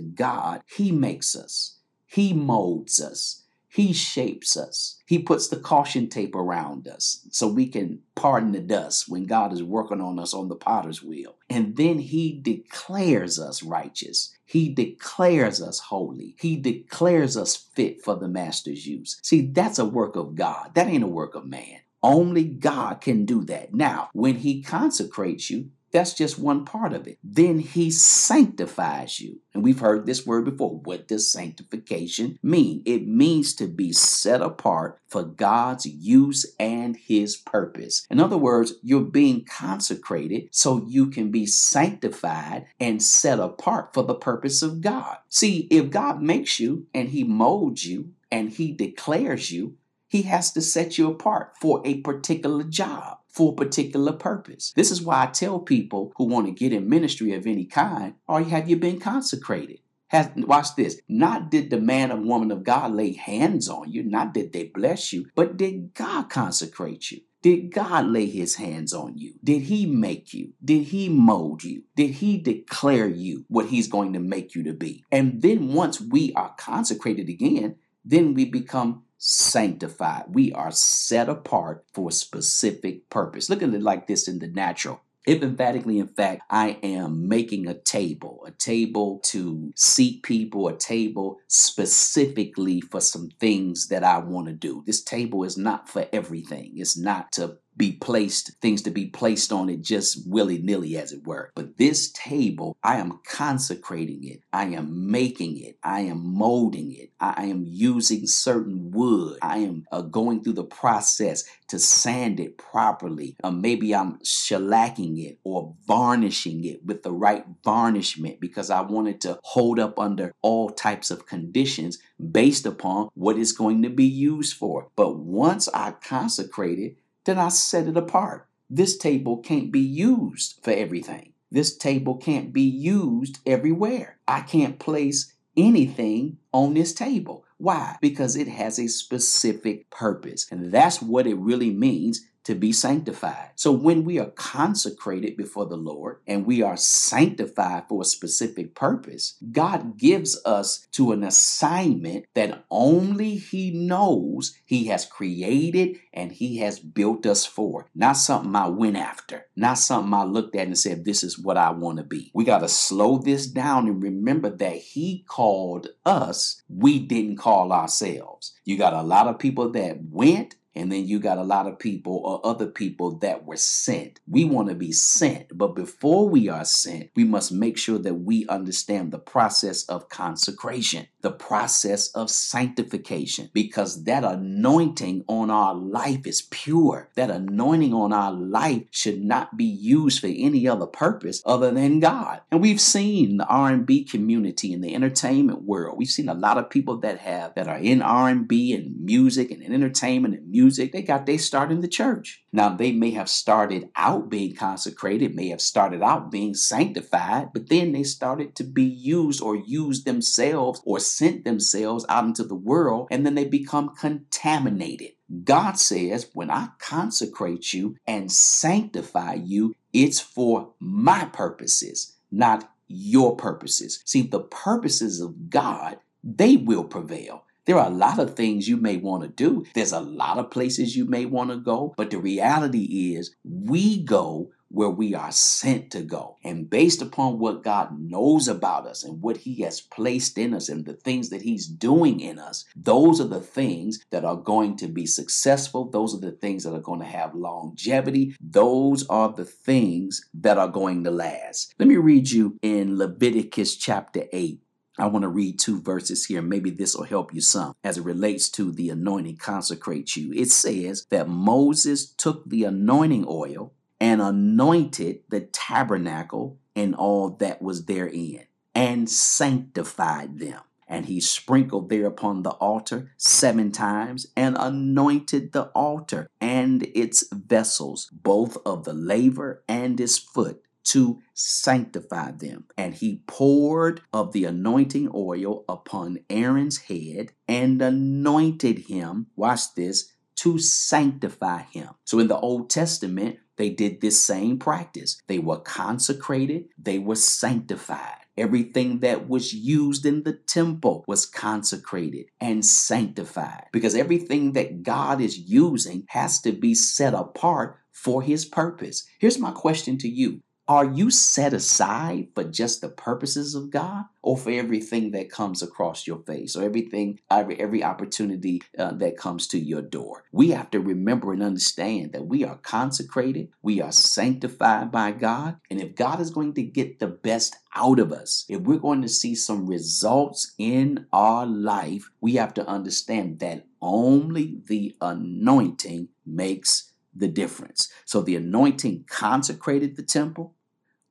God, 0.00 0.62
He 0.66 0.92
makes 0.92 1.36
us, 1.36 1.78
He 2.06 2.32
molds 2.32 3.00
us. 3.00 3.45
He 3.76 3.92
shapes 3.92 4.56
us. 4.56 5.02
He 5.04 5.18
puts 5.18 5.48
the 5.48 5.58
caution 5.58 6.08
tape 6.08 6.34
around 6.34 6.88
us 6.88 7.26
so 7.30 7.46
we 7.46 7.66
can 7.66 7.98
pardon 8.14 8.52
the 8.52 8.60
dust 8.60 9.06
when 9.06 9.26
God 9.26 9.52
is 9.52 9.62
working 9.62 10.00
on 10.00 10.18
us 10.18 10.32
on 10.32 10.48
the 10.48 10.54
potter's 10.54 11.02
wheel. 11.02 11.34
And 11.50 11.76
then 11.76 11.98
He 11.98 12.40
declares 12.40 13.38
us 13.38 13.62
righteous. 13.62 14.34
He 14.46 14.72
declares 14.72 15.60
us 15.60 15.78
holy. 15.78 16.36
He 16.38 16.56
declares 16.56 17.36
us 17.36 17.54
fit 17.54 18.02
for 18.02 18.16
the 18.16 18.28
Master's 18.28 18.86
use. 18.86 19.20
See, 19.22 19.42
that's 19.42 19.78
a 19.78 19.84
work 19.84 20.16
of 20.16 20.36
God. 20.36 20.70
That 20.72 20.88
ain't 20.88 21.04
a 21.04 21.06
work 21.06 21.34
of 21.34 21.44
man. 21.44 21.80
Only 22.02 22.44
God 22.44 23.02
can 23.02 23.26
do 23.26 23.44
that. 23.44 23.74
Now, 23.74 24.08
when 24.14 24.36
He 24.36 24.62
consecrates 24.62 25.50
you, 25.50 25.68
that's 25.96 26.12
just 26.12 26.38
one 26.38 26.66
part 26.66 26.92
of 26.92 27.06
it. 27.06 27.18
Then 27.24 27.58
he 27.58 27.90
sanctifies 27.90 29.18
you. 29.18 29.40
And 29.54 29.64
we've 29.64 29.80
heard 29.80 30.04
this 30.04 30.26
word 30.26 30.44
before. 30.44 30.78
What 30.84 31.08
does 31.08 31.32
sanctification 31.32 32.38
mean? 32.42 32.82
It 32.84 33.08
means 33.08 33.54
to 33.54 33.66
be 33.66 33.94
set 33.94 34.42
apart 34.42 35.00
for 35.08 35.22
God's 35.22 35.86
use 35.86 36.44
and 36.60 36.96
his 36.96 37.36
purpose. 37.36 38.06
In 38.10 38.20
other 38.20 38.36
words, 38.36 38.74
you're 38.82 39.00
being 39.00 39.46
consecrated 39.46 40.50
so 40.52 40.84
you 40.86 41.08
can 41.08 41.30
be 41.30 41.46
sanctified 41.46 42.66
and 42.78 43.02
set 43.02 43.40
apart 43.40 43.94
for 43.94 44.02
the 44.02 44.14
purpose 44.14 44.60
of 44.60 44.82
God. 44.82 45.16
See, 45.30 45.66
if 45.70 45.88
God 45.88 46.20
makes 46.20 46.60
you 46.60 46.88
and 46.92 47.08
he 47.08 47.24
molds 47.24 47.86
you 47.86 48.10
and 48.30 48.50
he 48.50 48.72
declares 48.72 49.50
you, 49.50 49.78
he 50.08 50.22
has 50.22 50.52
to 50.52 50.60
set 50.60 50.98
you 50.98 51.10
apart 51.10 51.54
for 51.58 51.80
a 51.86 52.02
particular 52.02 52.64
job 52.64 53.15
for 53.36 53.52
a 53.52 53.54
particular 53.56 54.12
purpose. 54.12 54.72
This 54.74 54.90
is 54.90 55.02
why 55.02 55.22
I 55.22 55.26
tell 55.26 55.58
people 55.58 56.12
who 56.16 56.24
want 56.24 56.46
to 56.46 56.52
get 56.52 56.72
in 56.72 56.88
ministry 56.88 57.34
of 57.34 57.46
any 57.46 57.66
kind, 57.66 58.14
or 58.26 58.42
have 58.42 58.68
you 58.68 58.76
been 58.76 58.98
consecrated? 58.98 59.80
Has, 60.08 60.30
watch 60.36 60.74
this. 60.76 61.00
Not 61.08 61.50
did 61.50 61.68
the 61.68 61.80
man 61.80 62.10
or 62.10 62.16
woman 62.16 62.50
of 62.50 62.64
God 62.64 62.94
lay 62.94 63.12
hands 63.12 63.68
on 63.68 63.90
you, 63.90 64.02
not 64.04 64.32
did 64.32 64.52
they 64.52 64.64
bless 64.64 65.12
you, 65.12 65.26
but 65.34 65.58
did 65.58 65.92
God 65.92 66.30
consecrate 66.30 67.10
you? 67.10 67.20
Did 67.42 67.72
God 67.72 68.06
lay 68.06 68.26
his 68.26 68.56
hands 68.56 68.94
on 68.94 69.18
you? 69.18 69.34
Did 69.44 69.62
he 69.62 69.84
make 69.84 70.32
you? 70.32 70.54
Did 70.64 70.84
he 70.84 71.08
mold 71.08 71.62
you? 71.62 71.82
Did 71.94 72.12
he 72.12 72.38
declare 72.38 73.08
you 73.08 73.44
what 73.48 73.66
he's 73.66 73.88
going 73.88 74.14
to 74.14 74.18
make 74.18 74.54
you 74.54 74.62
to 74.64 74.72
be? 74.72 75.04
And 75.12 75.42
then 75.42 75.74
once 75.74 76.00
we 76.00 76.32
are 76.32 76.54
consecrated 76.56 77.28
again, 77.28 77.76
then 78.04 78.34
we 78.34 78.46
become 78.46 79.02
sanctified. 79.18 80.24
We 80.28 80.52
are 80.52 80.70
set 80.70 81.28
apart 81.28 81.84
for 81.92 82.08
a 82.08 82.12
specific 82.12 83.08
purpose. 83.10 83.50
Look 83.50 83.62
at 83.62 83.74
it 83.74 83.82
like 83.82 84.06
this 84.06 84.28
in 84.28 84.38
the 84.38 84.48
natural. 84.48 85.00
If 85.26 85.42
emphatically, 85.42 85.98
in 85.98 86.06
fact, 86.06 86.42
I 86.50 86.78
am 86.84 87.26
making 87.26 87.66
a 87.66 87.74
table, 87.74 88.44
a 88.46 88.52
table 88.52 89.18
to 89.24 89.72
seat 89.74 90.22
people, 90.22 90.68
a 90.68 90.76
table 90.76 91.38
specifically 91.48 92.80
for 92.80 93.00
some 93.00 93.30
things 93.40 93.88
that 93.88 94.04
I 94.04 94.18
want 94.18 94.46
to 94.46 94.52
do. 94.52 94.84
This 94.86 95.02
table 95.02 95.42
is 95.42 95.58
not 95.58 95.88
for 95.88 96.06
everything. 96.12 96.74
It's 96.76 96.96
not 96.96 97.32
to 97.32 97.58
be 97.76 97.92
placed, 97.92 98.52
things 98.60 98.82
to 98.82 98.90
be 98.90 99.06
placed 99.06 99.52
on 99.52 99.68
it 99.68 99.82
just 99.82 100.28
willy 100.28 100.58
nilly, 100.58 100.96
as 100.96 101.12
it 101.12 101.26
were. 101.26 101.50
But 101.54 101.76
this 101.76 102.10
table, 102.12 102.76
I 102.82 102.96
am 102.96 103.20
consecrating 103.26 104.24
it. 104.24 104.40
I 104.52 104.64
am 104.66 105.10
making 105.10 105.58
it. 105.58 105.78
I 105.82 106.00
am 106.00 106.34
molding 106.34 106.92
it. 106.92 107.10
I 107.20 107.46
am 107.46 107.64
using 107.66 108.26
certain 108.26 108.90
wood. 108.90 109.38
I 109.42 109.58
am 109.58 109.84
uh, 109.92 110.02
going 110.02 110.42
through 110.42 110.54
the 110.54 110.64
process 110.64 111.44
to 111.68 111.78
sand 111.78 112.40
it 112.40 112.58
properly. 112.58 113.36
Uh, 113.42 113.50
maybe 113.50 113.94
I'm 113.94 114.18
shellacking 114.20 115.22
it 115.24 115.38
or 115.44 115.74
varnishing 115.86 116.64
it 116.64 116.84
with 116.84 117.02
the 117.02 117.12
right 117.12 117.44
varnishment 117.64 118.40
because 118.40 118.70
I 118.70 118.80
wanted 118.82 119.20
to 119.22 119.38
hold 119.42 119.78
up 119.78 119.98
under 119.98 120.32
all 120.42 120.70
types 120.70 121.10
of 121.10 121.26
conditions 121.26 121.98
based 122.30 122.66
upon 122.66 123.10
what 123.14 123.38
it's 123.38 123.52
going 123.52 123.82
to 123.82 123.90
be 123.90 124.06
used 124.06 124.56
for. 124.56 124.88
But 124.96 125.18
once 125.18 125.68
I 125.68 125.92
consecrate 125.92 126.78
it, 126.78 126.96
then 127.26 127.38
I 127.38 127.48
set 127.50 127.86
it 127.86 127.96
apart. 127.96 128.48
This 128.70 128.96
table 128.96 129.36
can't 129.38 129.70
be 129.70 129.80
used 129.80 130.58
for 130.62 130.70
everything. 130.70 131.34
This 131.50 131.76
table 131.76 132.16
can't 132.16 132.52
be 132.52 132.62
used 132.62 133.38
everywhere. 133.46 134.18
I 134.26 134.40
can't 134.40 134.78
place 134.78 135.32
anything 135.56 136.38
on 136.52 136.74
this 136.74 136.92
table. 136.92 137.44
Why? 137.58 137.96
Because 138.00 138.36
it 138.36 138.48
has 138.48 138.78
a 138.78 138.88
specific 138.88 139.88
purpose. 139.90 140.46
And 140.50 140.72
that's 140.72 141.00
what 141.00 141.26
it 141.26 141.36
really 141.36 141.70
means 141.70 142.26
to 142.46 142.54
be 142.54 142.70
sanctified. 142.70 143.50
So 143.56 143.72
when 143.72 144.04
we 144.04 144.20
are 144.20 144.30
consecrated 144.30 145.36
before 145.36 145.66
the 145.66 145.76
Lord 145.76 146.18
and 146.28 146.46
we 146.46 146.62
are 146.62 146.76
sanctified 146.76 147.88
for 147.88 148.02
a 148.02 148.04
specific 148.04 148.72
purpose, 148.72 149.36
God 149.50 149.98
gives 149.98 150.40
us 150.46 150.86
to 150.92 151.10
an 151.10 151.24
assignment 151.24 152.26
that 152.34 152.64
only 152.70 153.34
He 153.34 153.72
knows 153.72 154.56
He 154.64 154.84
has 154.86 155.06
created 155.06 155.98
and 156.12 156.30
He 156.30 156.58
has 156.58 156.78
built 156.78 157.26
us 157.26 157.44
for. 157.44 157.88
Not 157.96 158.12
something 158.12 158.54
I 158.54 158.68
went 158.68 158.96
after, 158.96 159.46
not 159.56 159.78
something 159.78 160.14
I 160.14 160.22
looked 160.22 160.54
at 160.54 160.68
and 160.68 160.78
said, 160.78 161.04
This 161.04 161.24
is 161.24 161.36
what 161.36 161.56
I 161.56 161.70
want 161.70 161.98
to 161.98 162.04
be. 162.04 162.30
We 162.32 162.44
got 162.44 162.60
to 162.60 162.68
slow 162.68 163.18
this 163.18 163.48
down 163.48 163.88
and 163.88 164.00
remember 164.00 164.50
that 164.50 164.76
He 164.76 165.24
called 165.26 165.88
us, 166.04 166.62
we 166.68 167.00
didn't 167.00 167.38
call 167.38 167.72
ourselves. 167.72 168.52
You 168.64 168.78
got 168.78 168.92
a 168.92 169.02
lot 169.02 169.26
of 169.26 169.40
people 169.40 169.72
that 169.72 169.98
went 170.10 170.54
and 170.76 170.92
then 170.92 171.06
you 171.06 171.18
got 171.18 171.38
a 171.38 171.42
lot 171.42 171.66
of 171.66 171.78
people 171.78 172.20
or 172.24 172.40
other 172.44 172.66
people 172.66 173.18
that 173.18 173.46
were 173.46 173.56
sent. 173.56 174.20
We 174.28 174.44
want 174.44 174.68
to 174.68 174.74
be 174.74 174.92
sent, 174.92 175.56
but 175.56 175.74
before 175.74 176.28
we 176.28 176.48
are 176.48 176.64
sent, 176.64 177.10
we 177.16 177.24
must 177.24 177.50
make 177.50 177.78
sure 177.78 177.98
that 177.98 178.14
we 178.14 178.46
understand 178.48 179.10
the 179.10 179.18
process 179.18 179.84
of 179.84 180.10
consecration, 180.10 181.08
the 181.22 181.30
process 181.30 182.08
of 182.08 182.30
sanctification, 182.30 183.50
because 183.54 184.04
that 184.04 184.22
anointing 184.22 185.24
on 185.26 185.50
our 185.50 185.74
life 185.74 186.26
is 186.26 186.42
pure. 186.50 187.08
That 187.14 187.30
anointing 187.30 187.94
on 187.94 188.12
our 188.12 188.32
life 188.32 188.82
should 188.90 189.24
not 189.24 189.56
be 189.56 189.64
used 189.64 190.20
for 190.20 190.26
any 190.28 190.68
other 190.68 190.86
purpose 190.86 191.42
other 191.46 191.70
than 191.70 192.00
God. 192.00 192.42
And 192.50 192.60
we've 192.60 192.80
seen 192.80 193.38
the 193.38 193.46
R&B 193.46 194.04
community 194.04 194.72
in 194.72 194.82
the 194.82 194.94
entertainment 194.94 195.62
world. 195.62 195.96
We've 195.98 196.08
seen 196.08 196.28
a 196.28 196.34
lot 196.34 196.58
of 196.58 196.68
people 196.68 196.98
that 196.98 197.18
have 197.20 197.54
that 197.54 197.66
are 197.66 197.78
in 197.78 198.02
R&B 198.02 198.74
and 198.74 199.00
music 199.00 199.50
and 199.50 199.62
entertainment 199.62 200.34
and 200.34 200.50
music 200.50 200.65
music, 200.66 200.90
they 200.90 201.00
got 201.02 201.26
their 201.26 201.38
start 201.38 201.70
in 201.70 201.80
the 201.80 201.86
church. 201.86 202.42
Now, 202.52 202.70
they 202.70 202.90
may 202.90 203.12
have 203.12 203.28
started 203.28 203.88
out 203.94 204.28
being 204.28 204.56
consecrated, 204.56 205.36
may 205.36 205.48
have 205.50 205.60
started 205.60 206.02
out 206.02 206.32
being 206.32 206.54
sanctified, 206.54 207.52
but 207.52 207.68
then 207.68 207.92
they 207.92 208.02
started 208.02 208.56
to 208.56 208.64
be 208.64 208.82
used 208.82 209.40
or 209.40 209.54
used 209.54 210.04
themselves 210.04 210.82
or 210.84 210.98
sent 210.98 211.44
themselves 211.44 212.04
out 212.08 212.24
into 212.24 212.42
the 212.42 212.56
world, 212.56 213.06
and 213.12 213.24
then 213.24 213.36
they 213.36 213.44
become 213.44 213.94
contaminated. 213.94 215.12
God 215.44 215.78
says, 215.78 216.30
when 216.34 216.50
I 216.50 216.70
consecrate 216.80 217.72
you 217.72 217.96
and 218.04 218.32
sanctify 218.32 219.34
you, 219.34 219.76
it's 219.92 220.18
for 220.18 220.72
my 220.80 221.26
purposes, 221.26 222.16
not 222.32 222.72
your 222.88 223.36
purposes. 223.36 224.02
See, 224.04 224.22
the 224.22 224.40
purposes 224.40 225.20
of 225.20 225.48
God, 225.48 225.98
they 226.24 226.56
will 226.56 226.84
prevail 226.84 227.44
There 227.66 227.78
are 227.78 227.88
a 227.88 227.94
lot 227.94 228.20
of 228.20 228.36
things 228.36 228.68
you 228.68 228.76
may 228.76 228.96
want 228.96 229.24
to 229.24 229.28
do. 229.28 229.64
There's 229.74 229.92
a 229.92 230.00
lot 230.00 230.38
of 230.38 230.50
places 230.52 230.96
you 230.96 231.04
may 231.04 231.26
want 231.26 231.50
to 231.50 231.56
go. 231.56 231.94
But 231.96 232.10
the 232.10 232.18
reality 232.18 233.14
is, 233.16 233.34
we 233.44 234.02
go 234.02 234.52
where 234.68 234.90
we 234.90 235.14
are 235.14 235.32
sent 235.32 235.90
to 235.92 236.02
go. 236.02 236.36
And 236.44 236.68
based 236.68 237.00
upon 237.02 237.38
what 237.38 237.62
God 237.62 237.98
knows 237.98 238.46
about 238.48 238.86
us 238.86 239.04
and 239.04 239.22
what 239.22 239.38
He 239.38 239.62
has 239.62 239.80
placed 239.80 240.38
in 240.38 240.54
us 240.54 240.68
and 240.68 240.84
the 240.84 240.92
things 240.92 241.30
that 241.30 241.42
He's 241.42 241.66
doing 241.66 242.20
in 242.20 242.38
us, 242.38 242.64
those 242.74 243.20
are 243.20 243.28
the 243.28 243.40
things 243.40 244.04
that 244.10 244.24
are 244.24 244.36
going 244.36 244.76
to 244.78 244.88
be 244.88 245.06
successful. 245.06 245.90
Those 245.90 246.14
are 246.14 246.20
the 246.20 246.32
things 246.32 246.64
that 246.64 246.74
are 246.74 246.80
going 246.80 247.00
to 247.00 247.06
have 247.06 247.34
longevity. 247.34 248.36
Those 248.40 249.06
are 249.08 249.32
the 249.32 249.44
things 249.44 250.24
that 250.34 250.58
are 250.58 250.68
going 250.68 251.04
to 251.04 251.10
last. 251.10 251.74
Let 251.78 251.88
me 251.88 251.96
read 251.96 252.30
you 252.30 252.58
in 252.62 252.98
Leviticus 252.98 253.76
chapter 253.76 254.24
8. 254.32 254.60
I 254.98 255.06
want 255.06 255.24
to 255.24 255.28
read 255.28 255.58
two 255.58 255.80
verses 255.80 256.26
here. 256.26 256.40
Maybe 256.40 256.70
this 256.70 256.96
will 256.96 257.04
help 257.04 257.34
you 257.34 257.40
some 257.40 257.74
as 257.84 257.98
it 257.98 258.04
relates 258.04 258.48
to 258.50 258.72
the 258.72 258.90
anointing 258.90 259.36
consecrates 259.36 260.16
you. 260.16 260.32
It 260.32 260.50
says 260.50 261.06
that 261.10 261.28
Moses 261.28 262.10
took 262.12 262.48
the 262.48 262.64
anointing 262.64 263.26
oil 263.28 263.72
and 264.00 264.22
anointed 264.22 265.20
the 265.28 265.40
tabernacle 265.40 266.58
and 266.74 266.94
all 266.94 267.30
that 267.30 267.62
was 267.62 267.86
therein, 267.86 268.46
and 268.74 269.08
sanctified 269.08 270.38
them. 270.38 270.60
And 270.86 271.06
he 271.06 271.20
sprinkled 271.20 271.88
thereupon 271.88 272.42
the 272.42 272.50
altar 272.50 273.10
seven 273.16 273.72
times, 273.72 274.26
and 274.36 274.56
anointed 274.58 275.52
the 275.52 275.64
altar 275.74 276.28
and 276.40 276.86
its 276.94 277.24
vessels, 277.32 278.08
both 278.12 278.56
of 278.64 278.84
the 278.84 278.92
laver 278.92 279.64
and 279.68 279.98
its 279.98 280.16
foot, 280.16 280.62
to 280.86 281.20
sanctify 281.34 282.32
them. 282.32 282.64
And 282.76 282.94
he 282.94 283.22
poured 283.26 284.00
of 284.12 284.32
the 284.32 284.44
anointing 284.44 285.10
oil 285.14 285.64
upon 285.68 286.18
Aaron's 286.30 286.78
head 286.78 287.32
and 287.48 287.80
anointed 287.82 288.78
him, 288.88 289.26
watch 289.36 289.74
this, 289.74 290.12
to 290.36 290.58
sanctify 290.58 291.62
him. 291.62 291.90
So 292.04 292.18
in 292.18 292.28
the 292.28 292.38
Old 292.38 292.70
Testament, 292.70 293.38
they 293.56 293.70
did 293.70 294.00
this 294.00 294.22
same 294.22 294.58
practice. 294.58 295.20
They 295.26 295.38
were 295.38 295.58
consecrated, 295.58 296.66
they 296.78 296.98
were 296.98 297.16
sanctified. 297.16 298.20
Everything 298.36 299.00
that 299.00 299.30
was 299.30 299.54
used 299.54 300.04
in 300.04 300.24
the 300.24 300.34
temple 300.34 301.04
was 301.08 301.24
consecrated 301.24 302.26
and 302.38 302.62
sanctified 302.64 303.64
because 303.72 303.94
everything 303.94 304.52
that 304.52 304.82
God 304.82 305.22
is 305.22 305.38
using 305.38 306.04
has 306.10 306.42
to 306.42 306.52
be 306.52 306.74
set 306.74 307.14
apart 307.14 307.78
for 307.92 308.20
his 308.20 308.44
purpose. 308.44 309.06
Here's 309.18 309.38
my 309.38 309.52
question 309.52 309.96
to 309.98 310.08
you 310.08 310.42
are 310.68 310.84
you 310.84 311.10
set 311.10 311.52
aside 311.52 312.28
for 312.34 312.42
just 312.42 312.80
the 312.80 312.88
purposes 312.88 313.54
of 313.54 313.70
God 313.70 314.04
or 314.20 314.36
for 314.36 314.50
everything 314.50 315.12
that 315.12 315.30
comes 315.30 315.62
across 315.62 316.06
your 316.06 316.18
face 316.18 316.56
or 316.56 316.64
everything, 316.64 317.20
every, 317.30 317.58
every 317.60 317.84
opportunity 317.84 318.62
uh, 318.76 318.92
that 318.94 319.16
comes 319.16 319.46
to 319.48 319.58
your 319.58 319.82
door? 319.82 320.24
We 320.32 320.50
have 320.50 320.70
to 320.72 320.80
remember 320.80 321.32
and 321.32 321.42
understand 321.42 322.12
that 322.12 322.26
we 322.26 322.44
are 322.44 322.58
consecrated, 322.58 323.50
we 323.62 323.80
are 323.80 323.92
sanctified 323.92 324.90
by 324.90 325.12
God. 325.12 325.58
And 325.70 325.80
if 325.80 325.94
God 325.94 326.20
is 326.20 326.30
going 326.30 326.54
to 326.54 326.62
get 326.62 326.98
the 326.98 327.06
best 327.06 327.56
out 327.74 328.00
of 328.00 328.12
us, 328.12 328.44
if 328.48 328.62
we're 328.62 328.78
going 328.78 329.02
to 329.02 329.08
see 329.08 329.36
some 329.36 329.66
results 329.66 330.52
in 330.58 331.06
our 331.12 331.46
life, 331.46 332.10
we 332.20 332.34
have 332.34 332.54
to 332.54 332.66
understand 332.66 333.38
that 333.38 333.66
only 333.80 334.58
the 334.66 334.96
anointing 335.00 336.08
makes 336.24 336.92
the 337.14 337.28
difference. 337.28 337.88
So 338.04 338.20
the 338.20 338.36
anointing 338.36 339.04
consecrated 339.08 339.96
the 339.96 340.02
temple 340.02 340.55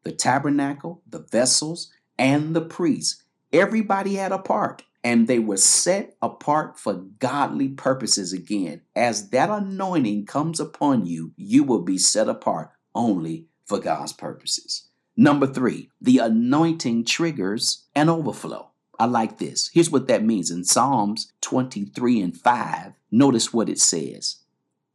the 0.06 0.14
tabernacle, 0.14 1.02
the 1.10 1.20
vessels, 1.20 1.92
and 2.18 2.56
the 2.56 2.62
priests. 2.62 3.24
Everybody 3.52 4.16
had 4.16 4.32
a 4.32 4.38
part, 4.38 4.84
and 5.04 5.28
they 5.28 5.40
were 5.40 5.58
set 5.58 6.16
apart 6.22 6.80
for 6.80 6.94
godly 6.94 7.70
purposes 7.70 8.32
again. 8.32 8.82
As 8.96 9.32
that 9.32 9.50
anointing 9.50 10.28
comes 10.28 10.60
upon 10.62 11.06
you, 11.06 11.34
you 11.36 11.64
will 11.64 11.82
be 11.82 11.98
set 11.98 12.30
apart 12.30 12.70
only 12.94 13.48
for 13.66 13.80
God's 13.80 14.14
purposes. 14.14 14.88
Number 15.18 15.48
three, 15.48 15.90
the 16.00 16.20
anointing 16.20 17.06
triggers 17.06 17.86
an 17.96 18.10
overflow. 18.10 18.70
I 19.00 19.06
like 19.06 19.40
this. 19.40 19.70
Here's 19.74 19.92
what 19.92 20.08
that 20.08 20.24
means 20.24 20.52
in 20.52 20.64
Psalms 20.64 21.32
23 21.42 22.22
and 22.22 22.38
5. 22.38 22.94
Notice 23.12 23.54
what 23.54 23.70
it 23.70 23.80
says 23.80 24.38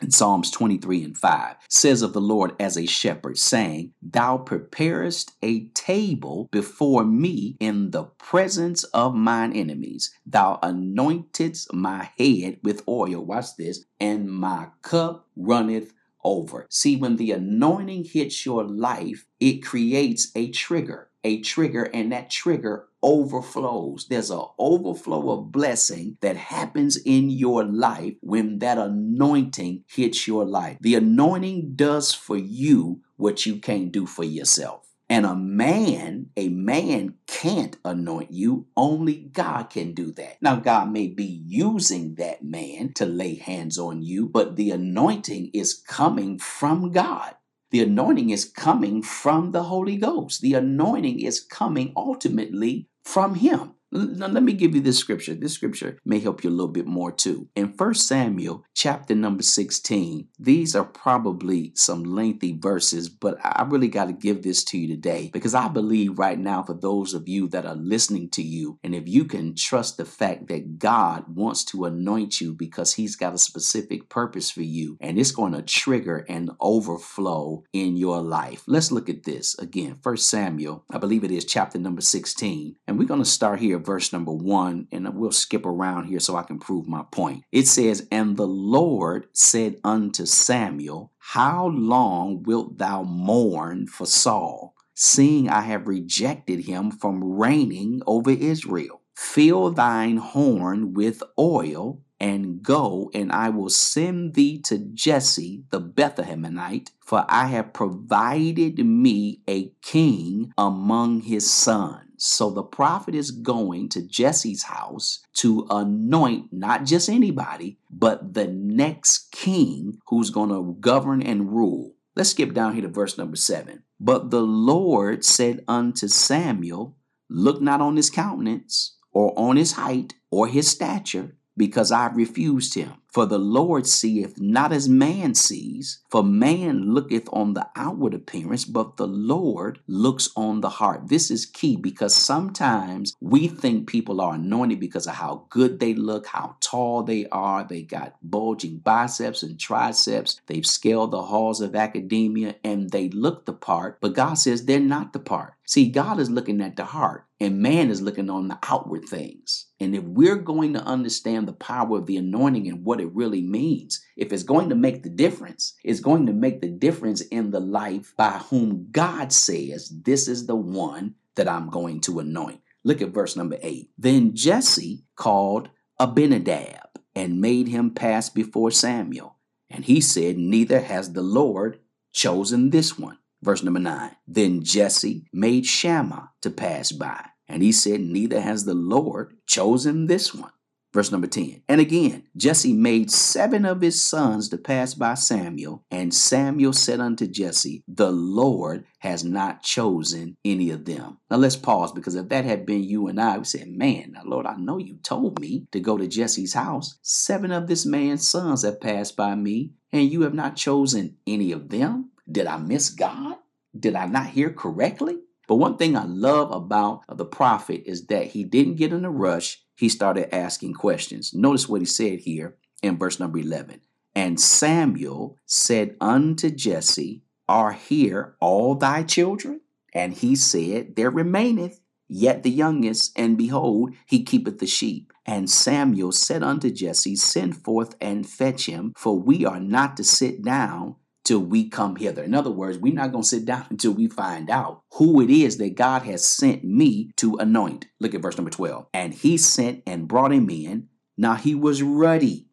in 0.01 0.11
Psalms 0.11 0.51
23 0.51 1.05
and 1.05 1.17
5 1.17 1.57
says 1.69 2.03
of 2.03 2.13
the 2.13 2.21
Lord 2.21 2.53
as 2.59 2.77
a 2.77 2.87
shepherd, 2.87 3.39
saying, 3.39 3.93
Thou 4.03 4.39
preparest 4.39 5.33
a 5.43 5.67
table 5.69 6.49
before 6.51 7.05
me 7.05 7.57
in 7.61 7.91
the 7.91 8.05
presence 8.05 8.85
of 8.85 9.15
mine 9.15 9.53
enemies. 9.53 10.15
Thou 10.27 10.59
anointest 10.63 11.73
my 11.73 12.11
head 12.19 12.59
with 12.63 12.83
oil. 12.89 13.25
Watch 13.25 13.57
this. 13.57 13.85
And 14.01 14.31
my 14.31 14.69
cup 14.83 15.27
runneth 15.37 15.93
over. 16.25 16.67
See, 16.71 16.97
when 16.97 17.17
the 17.17 17.33
anointing 17.33 18.05
hits 18.05 18.45
your 18.45 18.65
life, 18.65 19.27
it 19.39 19.63
creates 19.63 20.31
a 20.35 20.51
trigger, 20.51 21.11
a 21.25 21.41
trigger, 21.41 21.85
and 21.95 22.13
that 22.13 22.31
trigger 22.31 22.87
overflows. 23.03 24.07
There's 24.09 24.31
an 24.31 24.45
overflow 24.59 25.31
of 25.31 25.53
blessing 25.53 26.19
that 26.21 26.37
happens 26.37 26.97
in 26.97 27.31
your 27.31 27.65
life 27.65 28.15
when 28.21 28.59
that 28.61 28.79
anointing 28.79 29.85
hits 29.89 30.27
your 30.27 30.45
life. 30.45 30.79
The 30.81 30.95
anointing 30.95 31.73
does 31.77 32.13
for 32.13 32.37
you 32.37 33.03
what 33.17 33.47
you 33.47 33.57
can't 33.57 33.93
do 33.93 34.07
for 34.07 34.25
yourself. 34.25 34.87
And 35.09 35.27
a 35.27 35.35
man, 35.35 36.27
a 36.37 36.49
man 36.51 37.15
can't 37.27 37.77
anoint 37.85 38.31
you. 38.31 38.69
Only 38.77 39.17
God 39.17 39.65
can 39.65 39.93
do 39.93 40.13
that. 40.13 40.41
Now, 40.41 40.55
God 40.55 40.93
may 40.93 41.09
be 41.09 41.25
using 41.25 42.15
that 42.15 42.45
man 42.45 42.93
to 42.95 43.07
lay 43.07 43.35
hands 43.35 43.77
on 43.77 44.03
you, 44.03 44.29
but 44.29 44.55
the 44.55 44.71
anointing 44.71 45.51
is 45.53 45.75
coming 45.75 46.39
from 46.39 46.93
God. 46.93 47.35
The 47.73 47.83
anointing 47.83 48.31
is 48.31 48.45
coming 48.45 49.03
from 49.03 49.51
the 49.51 49.65
Holy 49.65 49.97
Ghost. 49.97 50.43
The 50.43 50.55
anointing 50.55 51.21
is 51.21 51.41
coming 51.41 51.93
ultimately 51.97 52.89
from 53.05 53.35
Him. 53.37 53.75
Now, 53.93 54.29
let 54.29 54.45
me 54.45 54.53
give 54.53 54.77
you 54.77 54.81
this 54.81 54.99
scripture. 54.99 55.35
This 55.35 55.55
scripture 55.55 55.99
may 56.05 56.21
help 56.21 56.45
you 56.45 56.51
a 56.51 56.53
little 56.53 56.69
bit 56.69 56.87
more 56.87 57.11
too. 57.11 57.49
In 57.57 57.75
1 57.77 57.95
Samuel 57.95 58.65
chapter 58.73 59.17
number 59.17 59.43
16, 59.43 60.29
these 60.39 60.77
are 60.77 60.85
probably 60.85 61.73
some 61.75 62.05
lengthy 62.05 62.57
verses, 62.57 63.09
but 63.09 63.45
I 63.45 63.65
really 63.69 63.89
got 63.89 64.05
to 64.05 64.13
give 64.13 64.43
this 64.43 64.63
to 64.67 64.79
you 64.79 64.87
today 64.87 65.31
because 65.33 65.57
I 65.57 65.67
believe 65.67 66.21
right 66.21 66.39
now 66.39 66.63
for 66.63 66.75
those 66.75 67.15
of 67.15 67.29
you 67.29 67.49
that 67.49 67.67
are 67.67 67.75
listening 67.75 68.31
to 68.31 68.43
you, 68.43 68.79
and 68.85 68.95
if 68.95 69.09
you 69.09 69.25
can 69.25 69.57
trust 69.57 69.97
the 69.97 70.05
fact 70.05 70.47
that 70.47 70.79
God 70.79 71.25
wants 71.35 71.65
to 71.67 71.85
anoint 71.85 72.41
you 72.41 72.55
because 72.55 72.95
he's 72.95 73.17
got 73.17 73.35
a 73.35 73.39
specific 73.39 74.09
purpose 74.09 74.53
for 74.53 74.63
you, 74.63 74.99
and 75.01 75.19
it's 75.19 75.33
going 75.33 75.53
to 75.53 75.63
trigger 75.63 76.19
an 76.29 76.51
overflow 76.61 77.65
in 77.73 77.97
your 77.97 78.21
life. 78.21 78.63
Let's 78.69 78.93
look 78.93 79.09
at 79.09 79.25
this 79.25 79.59
again. 79.59 79.99
1 80.01 80.17
Samuel, 80.19 80.85
I 80.89 80.99
believe 80.99 81.25
it 81.25 81.33
is 81.33 81.45
chapter 81.45 81.81
number 81.81 82.03
16, 82.03 82.77
and 82.91 82.99
we're 82.99 83.05
going 83.05 83.23
to 83.23 83.25
start 83.25 83.61
here 83.61 83.79
verse 83.79 84.13
number 84.13 84.33
one, 84.33 84.89
and 84.91 85.15
we'll 85.15 85.31
skip 85.31 85.65
around 85.65 86.07
here 86.07 86.19
so 86.19 86.35
I 86.35 86.43
can 86.43 86.59
prove 86.59 86.89
my 86.89 87.05
point. 87.13 87.45
It 87.53 87.69
says, 87.69 88.09
And 88.11 88.37
the 88.37 88.49
Lord 88.49 89.29
said 89.33 89.77
unto 89.85 90.27
Samuel, 90.27 91.13
How 91.19 91.69
long 91.69 92.43
wilt 92.43 92.79
thou 92.79 93.05
mourn 93.05 93.87
for 93.87 94.07
Saul, 94.07 94.75
seeing 94.93 95.49
I 95.49 95.61
have 95.61 95.87
rejected 95.87 96.65
him 96.65 96.91
from 96.91 97.23
reigning 97.23 98.03
over 98.09 98.33
Israel? 98.33 99.03
Fill 99.15 99.71
thine 99.71 100.17
horn 100.17 100.93
with 100.93 101.23
oil 101.39 102.01
and 102.19 102.61
go, 102.61 103.09
and 103.15 103.31
I 103.31 103.51
will 103.51 103.71
send 103.71 104.35
thee 104.35 104.59
to 104.63 104.79
Jesse 104.79 105.63
the 105.71 105.81
Bethlehemite, 105.81 106.91
for 106.99 107.25
I 107.29 107.47
have 107.47 107.73
provided 107.73 108.85
me 108.85 109.43
a 109.47 109.69
king 109.81 110.53
among 110.59 111.21
his 111.21 111.49
sons. 111.49 112.10
So 112.23 112.51
the 112.51 112.63
prophet 112.63 113.15
is 113.15 113.31
going 113.31 113.89
to 113.91 114.03
Jesse's 114.03 114.65
house 114.65 115.25
to 115.37 115.67
anoint 115.71 116.53
not 116.53 116.85
just 116.85 117.09
anybody, 117.09 117.79
but 117.91 118.35
the 118.35 118.47
next 118.47 119.33
king 119.33 120.01
who's 120.09 120.29
going 120.29 120.51
to 120.51 120.77
govern 120.81 121.23
and 121.23 121.51
rule. 121.51 121.95
Let's 122.15 122.29
skip 122.29 122.53
down 122.53 122.75
here 122.75 122.83
to 122.83 122.89
verse 122.89 123.17
number 123.17 123.37
seven. 123.37 123.85
But 123.99 124.31
the 124.31 124.43
Lord 124.43 125.25
said 125.25 125.65
unto 125.67 126.09
Samuel, 126.09 126.99
Look 127.31 127.63
not 127.63 127.81
on 127.81 127.97
his 127.97 128.11
countenance, 128.11 128.99
or 129.13 129.33
on 129.39 129.57
his 129.57 129.73
height, 129.73 130.13
or 130.31 130.47
his 130.47 130.69
stature, 130.69 131.37
because 131.57 131.91
I 131.91 132.03
have 132.03 132.17
refused 132.17 132.75
him. 132.75 133.00
For 133.13 133.27
the 133.27 133.39
Lord 133.39 133.89
seeth 133.89 134.41
not 134.41 134.73
as 134.73 134.89
man 134.89 135.35
sees, 135.35 135.99
for 136.09 136.23
man 136.23 136.95
looketh 136.95 137.29
on 137.33 137.55
the 137.55 137.69
outward 137.75 138.15
appearance, 138.15 138.65
but 138.65 138.99
the 138.99 139.07
Lord 139.09 139.81
looks 139.89 140.31
on 140.37 140.61
the 140.61 140.69
heart. 140.69 141.09
This 141.09 141.29
is 141.29 141.45
key 141.45 141.75
because 141.77 142.15
sometimes 142.15 143.17
we 143.21 143.49
think 143.49 143.89
people 143.89 144.21
are 144.21 144.35
anointed 144.35 144.79
because 144.79 145.09
of 145.09 145.15
how 145.15 145.47
good 145.51 145.81
they 145.81 145.93
look, 145.95 146.29
how 146.29 146.57
tall 146.61 147.03
they 147.03 147.27
are, 147.31 147.65
they 147.65 147.83
got 147.83 148.15
bulging 148.23 148.79
biceps 148.79 149.43
and 149.43 149.59
triceps, 149.59 150.41
they've 150.47 150.67
scaled 150.67 151.11
the 151.11 151.23
halls 151.23 151.61
of 151.61 151.75
academia, 151.75 152.55
and 152.63 152.91
they 152.91 153.09
look 153.09 153.45
the 153.45 153.53
part, 153.53 154.01
but 154.01 154.15
God 154.15 154.35
says 154.35 154.67
they're 154.67 154.79
not 154.79 155.13
the 155.13 155.19
part. 155.19 155.55
See, 155.71 155.89
God 155.89 156.19
is 156.19 156.29
looking 156.29 156.61
at 156.61 156.75
the 156.75 156.85
heart, 156.85 157.27
and 157.39 157.63
man 157.63 157.91
is 157.91 158.03
looking 158.03 158.29
on 158.29 158.49
the 158.49 158.59
outward 158.69 159.05
things. 159.05 159.67
And 159.79 159.95
if 159.95 160.03
we're 160.03 160.35
going 160.35 160.73
to 160.73 160.83
understand 160.83 161.47
the 161.47 161.53
power 161.53 161.99
of 161.99 162.07
the 162.07 162.17
anointing 162.17 162.67
and 162.67 162.85
what 162.85 163.01
it 163.01 163.15
really 163.15 163.41
means, 163.41 164.05
if 164.17 164.33
it's 164.33 164.43
going 164.43 164.71
to 164.71 164.75
make 164.75 165.05
the 165.05 165.09
difference, 165.09 165.75
it's 165.85 166.01
going 166.01 166.27
to 166.27 166.33
make 166.33 166.61
the 166.61 166.67
difference 166.69 167.21
in 167.21 167.53
the 167.53 167.61
life 167.61 168.13
by 168.17 168.39
whom 168.51 168.89
God 168.91 169.33
says, 169.33 169.93
This 170.03 170.27
is 170.27 170.49
the 170.49 170.57
one 170.57 171.15
that 171.37 171.49
I'm 171.49 171.71
going 171.71 172.01
to 172.01 172.19
anoint. 172.19 172.63
Look 172.83 173.01
at 173.01 173.11
verse 173.11 173.37
number 173.37 173.59
eight. 173.63 173.91
Then 173.97 174.35
Jesse 174.35 175.05
called 175.15 175.69
Abinadab 176.01 176.99
and 177.15 177.41
made 177.41 177.69
him 177.69 177.93
pass 177.93 178.29
before 178.29 178.73
Samuel. 178.73 179.37
And 179.71 179.85
he 179.85 180.01
said, 180.01 180.37
Neither 180.37 180.81
has 180.81 181.13
the 181.13 181.23
Lord 181.23 181.79
chosen 182.13 182.71
this 182.71 182.99
one. 182.99 183.19
Verse 183.43 183.63
number 183.63 183.81
nine. 183.81 184.17
Then 184.27 184.63
Jesse 184.63 185.27
made 185.33 185.67
Shammah 185.67 186.31
to 186.43 186.51
pass 186.51 186.93
by, 186.93 187.25
and 187.49 187.63
he 187.63 187.73
said, 187.73 188.01
Neither 188.01 188.41
has 188.41 188.65
the 188.65 188.75
Lord 188.75 189.35
chosen 189.47 190.07
this 190.07 190.35
one. 190.35 190.53
Verse 190.93 191.13
number 191.13 191.29
10. 191.29 191.63
And 191.69 191.81
again, 191.81 192.25
Jesse 192.37 192.73
made 192.73 193.13
seven 193.13 193.65
of 193.65 193.81
his 193.81 194.03
sons 194.03 194.49
to 194.49 194.59
pass 194.59 194.93
by 194.93 195.15
Samuel, 195.15 195.85
and 195.89 196.13
Samuel 196.13 196.73
said 196.73 196.99
unto 196.99 197.29
Jesse, 197.29 197.85
The 197.87 198.11
Lord 198.11 198.85
has 198.99 199.25
not 199.25 199.63
chosen 199.63 200.37
any 200.45 200.71
of 200.71 200.87
them. 200.87 201.19
Now 201.31 201.37
let's 201.37 201.55
pause 201.55 201.93
because 201.93 202.17
if 202.17 202.29
that 202.31 202.45
had 202.45 202.67
been 202.67 202.83
you 202.83 203.07
and 203.07 203.21
I, 203.21 203.39
we 203.39 203.45
said, 203.45 203.69
Man, 203.69 204.13
now 204.13 204.23
Lord, 204.25 204.47
I 204.47 204.57
know 204.57 204.79
you 204.79 204.97
told 204.97 205.41
me 205.41 205.69
to 205.71 205.79
go 205.79 205.97
to 205.97 206.09
Jesse's 206.09 206.55
house. 206.55 206.99
Seven 207.03 207.53
of 207.53 207.69
this 207.69 207.87
man's 207.87 208.29
sons 208.29 208.65
have 208.65 208.81
passed 208.81 209.17
by 209.17 209.37
me, 209.37 209.75
and 209.93 210.11
you 210.11 210.23
have 210.23 210.35
not 210.35 210.57
chosen 210.57 211.19
any 211.25 211.53
of 211.53 211.69
them. 211.69 212.10
Did 212.31 212.47
I 212.47 212.59
miss 212.59 212.91
God? 212.91 213.37
Did 213.79 213.95
I 213.95 214.07
not 214.07 214.29
hear 214.29 214.51
correctly? 214.51 215.19
But 215.49 215.57
one 215.57 215.77
thing 215.77 215.97
I 215.97 216.05
love 216.05 216.53
about 216.53 217.03
the 217.09 217.25
prophet 217.25 217.83
is 217.85 218.07
that 218.07 218.29
he 218.29 218.45
didn't 218.45 218.77
get 218.77 218.93
in 218.93 219.05
a 219.05 219.11
rush. 219.11 219.63
He 219.77 219.89
started 219.89 220.33
asking 220.35 220.75
questions. 220.75 221.35
Notice 221.35 221.69
what 221.69 221.81
he 221.81 221.87
said 221.87 222.21
here 222.21 222.57
in 222.83 222.99
verse 222.99 223.19
number 223.19 223.39
11. 223.39 223.81
And 224.15 224.41
Samuel 224.41 225.37
said 225.47 225.97
unto 226.01 226.51
Jesse, 226.51 227.23
Are 227.49 227.73
here 227.73 228.37
all 228.41 228.75
thy 228.75 229.03
children? 229.03 229.61
And 229.93 230.13
he 230.13 230.37
said, 230.37 230.97
There 230.97 231.11
remaineth 231.11 231.81
yet 232.09 232.43
the 232.43 232.51
youngest, 232.51 233.13
and 233.17 233.39
behold, 233.39 233.95
he 234.07 234.23
keepeth 234.23 234.59
the 234.59 234.67
sheep. 234.67 235.13
And 235.27 235.49
Samuel 235.49 236.13
said 236.13 236.43
unto 236.43 236.71
Jesse, 236.71 237.17
Send 237.17 237.57
forth 237.57 237.95
and 238.01 238.29
fetch 238.29 238.67
him, 238.67 238.93
for 238.97 239.19
we 239.19 239.45
are 239.45 239.61
not 239.61 239.97
to 239.97 240.05
sit 240.05 240.43
down 240.43 240.97
till 241.25 241.41
we 241.41 241.69
come 241.69 241.97
hither. 241.97 242.23
In 242.23 242.35
other 242.35 242.51
words, 242.51 242.79
we're 242.79 242.95
not 242.95 243.13
going 243.13 243.23
to 243.23 243.29
sit 243.29 243.45
down 243.45 243.67
until 243.71 243.93
we 243.93 244.09
find 244.09 244.51
out 244.51 244.83
who 244.95 245.21
it 245.21 245.31
is 245.31 245.59
that 245.59 245.77
God 245.77 246.03
has 246.03 246.27
sent 246.27 246.65
me 246.65 247.13
to 247.17 247.37
anoint. 247.37 247.87
Look 247.99 248.15
at 248.15 248.23
verse 248.23 248.37
number 248.37 248.51
12. 248.51 248.87
And 248.93 249.15
he 249.15 249.37
sent 249.37 249.83
and 249.87 250.09
brought 250.09 250.33
him 250.33 250.49
in. 250.51 250.89
Now 251.17 251.35
he 251.35 251.55
was 251.55 251.83
ruddy 251.83 252.47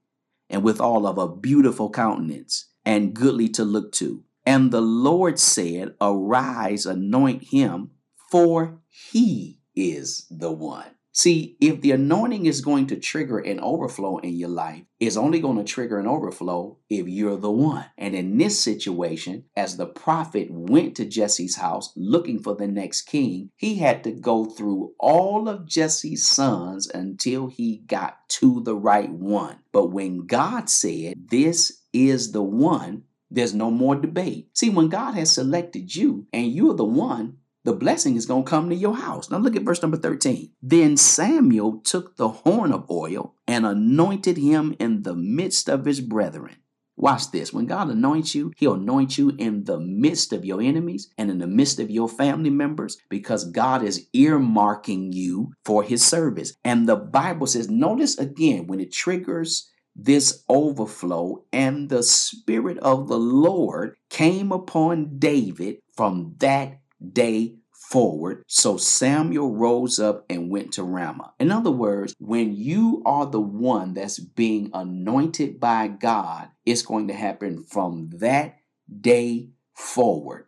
and 0.50 0.64
with 0.64 0.80
all 0.80 1.08
of 1.08 1.18
a 1.18 1.28
beautiful 1.28 1.90
countenance 1.90 2.70
and 2.86 3.14
goodly 3.14 3.50
to 3.50 3.64
look 3.64 3.92
to. 3.94 4.24
And 4.46 4.72
the 4.72 4.82
Lord 4.82 5.40
said, 5.40 5.96
Arise, 6.00 6.86
anoint 6.86 7.44
him, 7.52 7.92
for 8.32 8.80
he 8.90 9.60
is 9.76 10.26
the 10.30 10.52
one. 10.52 10.97
See, 11.18 11.58
if 11.60 11.82
the 11.82 11.94
anointing 11.94 12.46
is 12.46 12.62
going 12.62 12.86
to 12.88 12.96
trigger 12.96 13.40
an 13.40 13.60
overflow 13.60 14.20
in 14.20 14.36
your 14.36 14.50
life, 14.50 14.84
it's 15.00 15.18
only 15.18 15.40
going 15.40 15.58
to 15.58 15.64
trigger 15.64 15.98
an 15.98 16.06
overflow 16.06 16.78
if 16.92 17.08
you're 17.08 17.38
the 17.38 17.50
one. 17.50 17.86
And 17.98 18.14
in 18.14 18.38
this 18.38 18.60
situation, 18.60 19.46
as 19.56 19.78
the 19.78 19.88
prophet 19.88 20.50
went 20.52 20.96
to 20.98 21.06
Jesse's 21.06 21.56
house 21.56 21.92
looking 21.96 22.38
for 22.38 22.56
the 22.56 22.68
next 22.68 23.08
king, 23.08 23.50
he 23.56 23.78
had 23.78 24.04
to 24.04 24.12
go 24.12 24.46
through 24.46 24.94
all 25.00 25.50
of 25.50 25.68
Jesse's 25.68 26.24
sons 26.24 26.88
until 26.88 27.48
he 27.48 27.78
got 27.88 28.30
to 28.30 28.62
the 28.62 28.76
right 28.76 29.10
one. 29.10 29.58
But 29.72 29.88
when 29.88 30.28
God 30.28 30.70
said, 30.70 31.16
This 31.32 31.82
is 31.94 32.32
the 32.32 32.44
one, 32.44 33.06
there's 33.32 33.56
no 33.56 33.72
more 33.72 33.96
debate. 33.96 34.50
See, 34.54 34.70
when 34.70 34.88
God 34.88 35.16
has 35.16 35.32
selected 35.32 35.96
you 35.96 36.28
and 36.32 36.52
you're 36.52 36.76
the 36.76 36.86
one, 36.86 37.38
the 37.68 37.74
blessing 37.74 38.16
is 38.16 38.26
going 38.26 38.46
to 38.46 38.50
come 38.50 38.70
to 38.70 38.76
your 38.76 38.96
house. 38.96 39.30
Now 39.30 39.40
look 39.40 39.58
at 39.58 39.64
verse 39.64 39.82
number 39.82 39.98
13. 39.98 40.54
Then 40.62 40.96
Samuel 40.96 41.82
took 41.84 42.16
the 42.16 42.30
horn 42.30 42.72
of 42.72 42.90
oil 42.90 43.36
and 43.46 43.66
anointed 43.66 44.38
him 44.38 44.74
in 44.80 45.04
the 45.04 45.14
midst 45.14 45.68
of 45.68 45.84
his 45.84 46.00
brethren. 46.00 46.56
Watch 46.96 47.30
this. 47.32 47.52
When 47.52 47.66
God 47.66 47.90
anoints 47.90 48.34
you, 48.34 48.54
He'll 48.56 48.76
anoint 48.76 49.18
you 49.18 49.34
in 49.38 49.66
the 49.66 49.82
midst 49.82 50.32
of 50.32 50.46
your 50.46 50.62
enemies 50.62 51.10
and 51.18 51.30
in 51.30 51.40
the 51.40 51.46
midst 51.46 51.82
of 51.82 51.92
your 51.92 52.08
family 52.08 52.50
members 52.50 52.98
because 53.10 53.52
God 53.52 53.84
is 53.84 54.08
earmarking 54.16 55.14
you 55.14 55.52
for 55.66 55.84
His 55.84 56.04
service. 56.04 56.54
And 56.64 56.88
the 56.88 56.96
Bible 56.96 57.48
says, 57.48 57.70
notice 57.70 58.18
again, 58.18 58.66
when 58.66 58.80
it 58.80 58.94
triggers 58.94 59.70
this 59.94 60.44
overflow, 60.48 61.44
and 61.52 61.90
the 61.90 62.02
Spirit 62.04 62.78
of 62.80 63.08
the 63.10 63.20
Lord 63.20 63.96
came 64.10 64.52
upon 64.52 65.20
David 65.20 65.78
from 65.96 66.36
that 66.38 66.80
day 67.14 67.56
forward. 67.72 68.44
So 68.48 68.78
Samuel 68.78 69.54
rose 69.54 70.00
up 70.00 70.26
and 70.30 70.50
went 70.50 70.74
to 70.74 70.84
Ramah. 70.84 71.34
In 71.40 71.52
other 71.52 71.72
words, 71.72 72.14
when 72.20 72.56
you 72.56 73.02
are 73.06 73.26
the 73.26 73.42
one 73.42 73.94
that's 73.94 74.20
being 74.20 74.70
anointed 74.74 75.60
by 75.60 75.88
God, 75.88 76.50
it's 76.66 76.82
going 76.82 77.08
to 77.08 77.14
happen 77.14 77.64
from 77.64 78.10
that 78.16 78.58
day 79.02 79.52
forward. 79.74 80.48